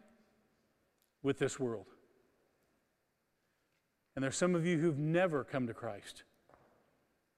with 1.23 1.39
this 1.39 1.59
world. 1.59 1.87
And 4.15 4.23
there's 4.23 4.37
some 4.37 4.55
of 4.55 4.65
you 4.65 4.77
who've 4.77 4.97
never 4.97 5.43
come 5.43 5.67
to 5.67 5.73
Christ. 5.73 6.23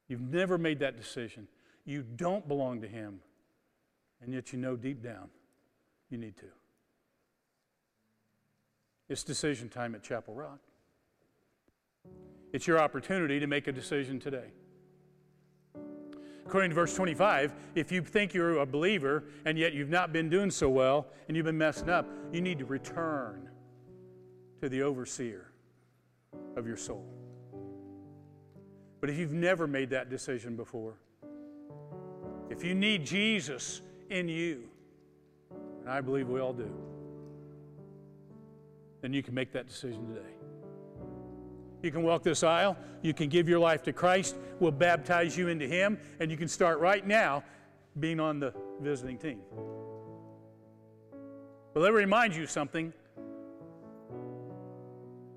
You've 0.08 0.22
never 0.22 0.58
made 0.58 0.80
that 0.80 0.96
decision. 0.96 1.48
You 1.86 2.04
don't 2.04 2.48
belong 2.48 2.82
to 2.82 2.88
Him. 2.88 3.20
And 4.22 4.34
yet 4.34 4.54
you 4.54 4.60
know 4.60 4.76
deep 4.76 5.02
down 5.02 5.30
you 6.10 6.18
need 6.18 6.38
to. 6.38 6.46
It's 9.08 9.24
decision 9.24 9.70
time 9.70 9.96
at 9.96 10.04
Chapel 10.04 10.36
Rock. 10.36 10.60
It's 12.54 12.68
your 12.68 12.80
opportunity 12.80 13.40
to 13.40 13.48
make 13.48 13.68
a 13.68 13.72
decision 13.72 14.20
today. 14.20 14.52
According 16.46 16.72
to 16.72 16.76
verse 16.76 16.96
25, 16.96 17.54
if 17.76 17.92
you 17.92 18.02
think 18.02 18.34
you're 18.34 18.58
a 18.58 18.66
believer 18.66 19.26
and 19.46 19.56
yet 19.56 19.74
you've 19.74 19.90
not 19.90 20.12
been 20.12 20.30
doing 20.30 20.50
so 20.50 20.68
well 20.68 21.06
and 21.28 21.38
you've 21.38 21.46
been 21.46 21.58
messing 21.58 21.90
up, 21.90 22.10
you 22.32 22.42
need 22.42 22.58
to 22.58 22.66
return 22.66 23.48
to 24.60 24.68
the 24.68 24.82
overseer 24.82 25.52
of 26.56 26.66
your 26.66 26.76
soul. 26.76 27.06
But 29.00 29.12
if 29.12 29.18
you've 29.18 29.32
never 29.32 29.68
made 29.68 29.92
that 29.92 30.10
decision 30.10 30.56
before, 30.56 30.96
if 32.50 32.64
you 32.64 32.74
need 32.74 33.06
Jesus 33.06 33.82
in 34.10 34.28
you, 34.28 34.64
and 35.82 35.90
I 35.90 36.02
believe 36.02 36.30
we 36.30 36.40
all 36.40 36.54
do, 36.54 36.72
then 39.02 39.14
you 39.14 39.22
can 39.22 39.36
make 39.36 39.52
that 39.54 39.68
decision 39.68 40.08
today. 40.08 40.39
You 41.82 41.92
can 41.92 42.04
walk 42.04 42.24
this 42.24 42.44
aisle, 42.44 42.78
you 43.02 43.14
can 43.14 43.30
give 43.30 43.48
your 43.48 43.60
life 43.60 43.84
to 43.84 43.94
Christ, 43.94 44.36
we'll 44.60 44.72
baptize 44.72 45.38
you 45.38 45.48
into 45.48 45.68
Him, 45.68 45.98
and 46.20 46.30
you 46.30 46.38
can 46.38 46.48
start 46.48 46.80
right 46.80 47.06
now 47.06 47.44
being 48.00 48.20
on 48.20 48.40
the 48.40 48.54
visiting 48.82 49.18
team. 49.18 49.40
But 51.74 51.82
let 51.82 51.94
me 51.94 52.00
remind 52.00 52.36
you 52.36 52.48
something 52.48 52.92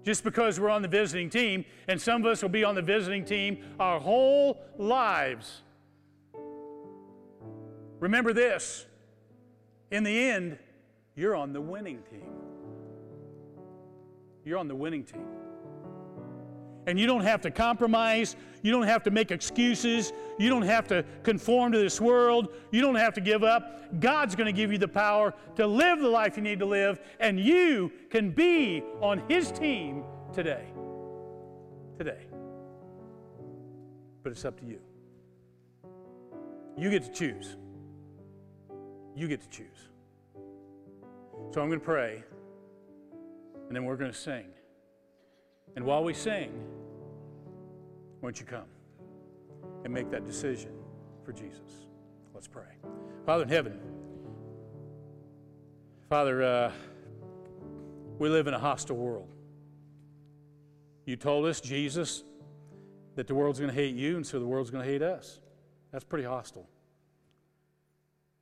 just 0.05 0.25
because 0.25 0.59
we're 0.59 0.71
on 0.71 0.83
the 0.83 0.89
visiting 0.89 1.31
team, 1.31 1.65
and 1.87 2.01
some 2.01 2.23
of 2.23 2.27
us 2.27 2.43
will 2.43 2.49
be 2.49 2.65
on 2.65 2.75
the 2.75 2.83
visiting 2.83 3.25
team 3.25 3.63
our 3.79 4.01
whole 4.01 4.61
lives. 4.77 5.63
Remember 8.01 8.33
this 8.33 8.87
in 9.93 10.03
the 10.03 10.19
end, 10.31 10.59
you're 11.15 11.37
on 11.37 11.53
the 11.53 11.61
winning 11.61 12.03
team. 12.11 12.33
You're 14.45 14.59
on 14.59 14.67
the 14.67 14.75
winning 14.75 15.05
team. 15.05 15.27
And 16.87 16.99
you 16.99 17.07
don't 17.07 17.23
have 17.23 17.41
to 17.43 17.51
compromise. 17.51 18.35
You 18.63 18.73
don't 18.73 18.85
have 18.85 19.03
to 19.05 19.11
make 19.11 19.31
excuses. 19.31 20.13
You 20.39 20.49
don't 20.49 20.63
have 20.63 20.89
to 20.89 21.05
conform 21.23 21.73
to 21.73 21.79
this 21.79 22.01
world. 22.01 22.49
You 22.71 22.81
don't 22.81 22.97
have 22.97 23.15
to 23.15 23.21
give 23.21 23.45
up. 23.45 24.01
God's 24.01 24.35
going 24.35 24.47
to 24.47 24.53
give 24.53 24.73
you 24.73 24.79
the 24.79 24.89
power 24.89 25.35
to 25.57 25.67
live 25.67 26.01
the 26.01 26.09
life 26.09 26.37
you 26.37 26.43
need 26.43 26.59
to 26.61 26.67
live, 26.67 27.01
and 27.21 27.39
you 27.39 27.93
can 28.11 28.31
be 28.31 28.83
on 29.01 29.23
His 29.29 29.53
team 29.53 30.05
today. 30.33 30.65
Today. 31.99 32.27
But 34.23 34.33
it's 34.33 34.45
up 34.45 34.59
to 34.61 34.67
you. 34.67 34.81
You 36.77 36.91
get 36.91 37.03
to 37.05 37.13
choose. 37.13 37.57
You 39.15 39.29
get 39.29 39.43
to 39.43 39.49
choose. 39.51 39.67
So 41.53 41.61
I'm 41.61 41.69
going 41.69 41.81
to 41.81 41.85
pray, 41.85 42.25
and 43.67 43.77
then 43.77 43.85
we're 43.85 43.97
going 43.97 44.11
to 44.11 44.17
sing. 44.17 44.47
And 45.77 45.85
while 45.85 46.05
we 46.05 46.15
sing, 46.15 46.53
won't 48.21 48.39
you 48.39 48.47
come 48.47 48.67
and 49.85 49.93
make 49.93 50.11
that 50.11 50.27
decision 50.27 50.71
for 51.25 51.33
Jesus? 51.33 51.87
Let's 52.35 52.49
pray. 52.49 52.65
Father 53.25 53.45
in 53.45 53.49
heaven, 53.49 53.81
Father, 56.09 56.43
uh, 56.43 56.73
we 58.19 58.29
live 58.29 58.47
in 58.47 58.55
a 58.55 58.59
hostile 58.59 58.97
world. 58.97 59.29
You 61.07 61.17
told 61.17 61.47
us, 61.47 61.61
Jesus, 61.61 62.23
that 63.17 63.27
the 63.27 63.35
world's 63.35 63.59
going 63.59 63.71
to 63.71 63.75
hate 63.75 63.95
you, 63.95 64.17
and 64.17 64.27
so 64.27 64.39
the 64.39 64.47
world's 64.47 64.71
going 64.71 64.85
to 64.85 64.91
hate 64.91 65.03
us. 65.03 65.41
That's 65.91 66.05
pretty 66.05 66.25
hostile. 66.25 66.69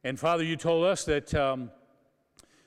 And 0.03 0.18
Father, 0.18 0.43
you 0.45 0.57
told 0.57 0.85
us 0.85 1.05
that, 1.05 1.35
um, 1.35 1.70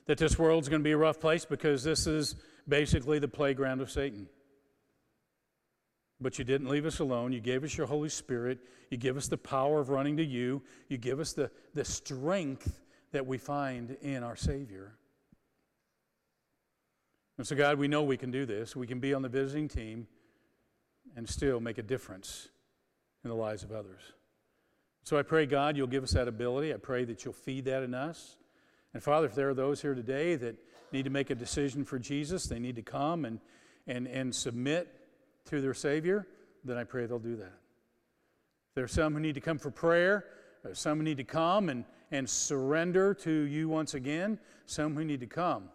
that 0.06 0.18
this 0.18 0.38
world's 0.38 0.68
going 0.68 0.80
to 0.80 0.84
be 0.84 0.92
a 0.92 0.96
rough 0.96 1.20
place 1.20 1.44
because 1.44 1.84
this 1.84 2.06
is 2.06 2.36
basically 2.68 3.18
the 3.18 3.28
playground 3.28 3.80
of 3.80 3.90
Satan. 3.90 4.28
But 6.24 6.38
you 6.38 6.44
didn't 6.46 6.70
leave 6.70 6.86
us 6.86 7.00
alone. 7.00 7.34
You 7.34 7.40
gave 7.40 7.64
us 7.64 7.76
your 7.76 7.86
Holy 7.86 8.08
Spirit. 8.08 8.58
You 8.88 8.96
give 8.96 9.18
us 9.18 9.28
the 9.28 9.36
power 9.36 9.78
of 9.78 9.90
running 9.90 10.16
to 10.16 10.24
you. 10.24 10.62
You 10.88 10.96
give 10.96 11.20
us 11.20 11.34
the, 11.34 11.50
the 11.74 11.84
strength 11.84 12.80
that 13.12 13.26
we 13.26 13.36
find 13.36 13.98
in 14.00 14.22
our 14.22 14.34
Savior. 14.34 14.94
And 17.36 17.46
so, 17.46 17.54
God, 17.54 17.78
we 17.78 17.88
know 17.88 18.02
we 18.04 18.16
can 18.16 18.30
do 18.30 18.46
this. 18.46 18.74
We 18.74 18.86
can 18.86 19.00
be 19.00 19.12
on 19.12 19.20
the 19.20 19.28
visiting 19.28 19.68
team 19.68 20.06
and 21.14 21.28
still 21.28 21.60
make 21.60 21.76
a 21.76 21.82
difference 21.82 22.48
in 23.22 23.28
the 23.28 23.36
lives 23.36 23.62
of 23.62 23.70
others. 23.72 24.00
So 25.02 25.18
I 25.18 25.22
pray, 25.22 25.44
God, 25.44 25.76
you'll 25.76 25.88
give 25.88 26.04
us 26.04 26.12
that 26.12 26.26
ability. 26.26 26.72
I 26.72 26.78
pray 26.78 27.04
that 27.04 27.26
you'll 27.26 27.34
feed 27.34 27.66
that 27.66 27.82
in 27.82 27.92
us. 27.92 28.38
And 28.94 29.02
Father, 29.02 29.26
if 29.26 29.34
there 29.34 29.50
are 29.50 29.54
those 29.54 29.82
here 29.82 29.94
today 29.94 30.36
that 30.36 30.56
need 30.90 31.02
to 31.02 31.10
make 31.10 31.28
a 31.28 31.34
decision 31.34 31.84
for 31.84 31.98
Jesus, 31.98 32.46
they 32.46 32.58
need 32.58 32.76
to 32.76 32.82
come 32.82 33.26
and, 33.26 33.40
and, 33.86 34.06
and 34.06 34.34
submit 34.34 34.88
to 35.46 35.60
their 35.60 35.74
Savior, 35.74 36.26
then 36.64 36.76
I 36.76 36.84
pray 36.84 37.06
they'll 37.06 37.18
do 37.18 37.36
that. 37.36 37.58
There 38.74 38.84
are 38.84 38.88
some 38.88 39.14
who 39.14 39.20
need 39.20 39.34
to 39.34 39.40
come 39.40 39.58
for 39.58 39.70
prayer, 39.70 40.24
some 40.72 40.98
who 40.98 41.04
need 41.04 41.18
to 41.18 41.24
come 41.24 41.68
and, 41.68 41.84
and 42.10 42.28
surrender 42.28 43.14
to 43.14 43.30
you 43.30 43.68
once 43.68 43.94
again, 43.94 44.38
some 44.66 44.94
who 44.94 45.04
need 45.04 45.20
to 45.20 45.26
come 45.26 45.68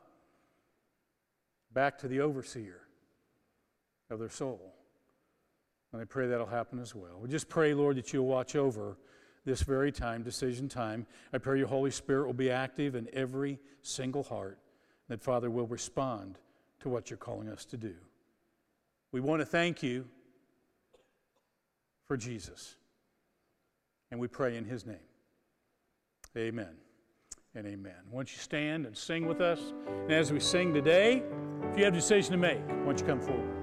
back 1.73 1.97
to 1.99 2.07
the 2.07 2.19
overseer 2.19 2.81
of 4.09 4.19
their 4.19 4.29
soul. 4.29 4.73
And 5.93 6.01
I 6.01 6.05
pray 6.05 6.27
that'll 6.27 6.45
happen 6.45 6.79
as 6.79 6.93
well. 6.93 7.19
We 7.21 7.29
just 7.29 7.49
pray, 7.49 7.73
Lord, 7.73 7.97
that 7.97 8.11
you'll 8.13 8.25
watch 8.25 8.55
over 8.55 8.97
this 9.45 9.61
very 9.61 9.91
time, 9.91 10.23
decision 10.23 10.67
time. 10.67 11.05
I 11.33 11.37
pray 11.37 11.57
your 11.57 11.67
Holy 11.67 11.91
Spirit 11.91 12.25
will 12.25 12.33
be 12.33 12.51
active 12.51 12.95
in 12.95 13.07
every 13.13 13.59
single 13.81 14.23
heart, 14.23 14.59
that 15.07 15.21
Father 15.21 15.49
will 15.49 15.67
respond 15.67 16.37
to 16.81 16.89
what 16.89 17.09
you're 17.09 17.17
calling 17.17 17.49
us 17.49 17.65
to 17.65 17.77
do. 17.77 17.95
We 19.11 19.19
want 19.19 19.41
to 19.41 19.45
thank 19.45 19.81
you 19.81 20.05
for 22.07 22.17
Jesus. 22.17 22.75
And 24.11 24.19
we 24.19 24.27
pray 24.27 24.57
in 24.57 24.65
his 24.65 24.85
name. 24.85 24.97
Amen 26.37 26.75
and 27.55 27.65
amen. 27.65 27.95
Won't 28.11 28.31
you 28.31 28.39
stand 28.39 28.85
and 28.85 28.95
sing 28.95 29.25
with 29.27 29.41
us? 29.41 29.59
And 29.87 30.11
as 30.11 30.31
we 30.31 30.39
sing 30.39 30.73
today, 30.73 31.23
if 31.71 31.77
you 31.77 31.85
have 31.85 31.93
a 31.93 31.97
decision 31.97 32.31
to 32.31 32.37
make, 32.37 32.59
why 32.67 32.85
don't 32.85 32.99
you 32.99 33.05
come 33.05 33.21
forward? 33.21 33.58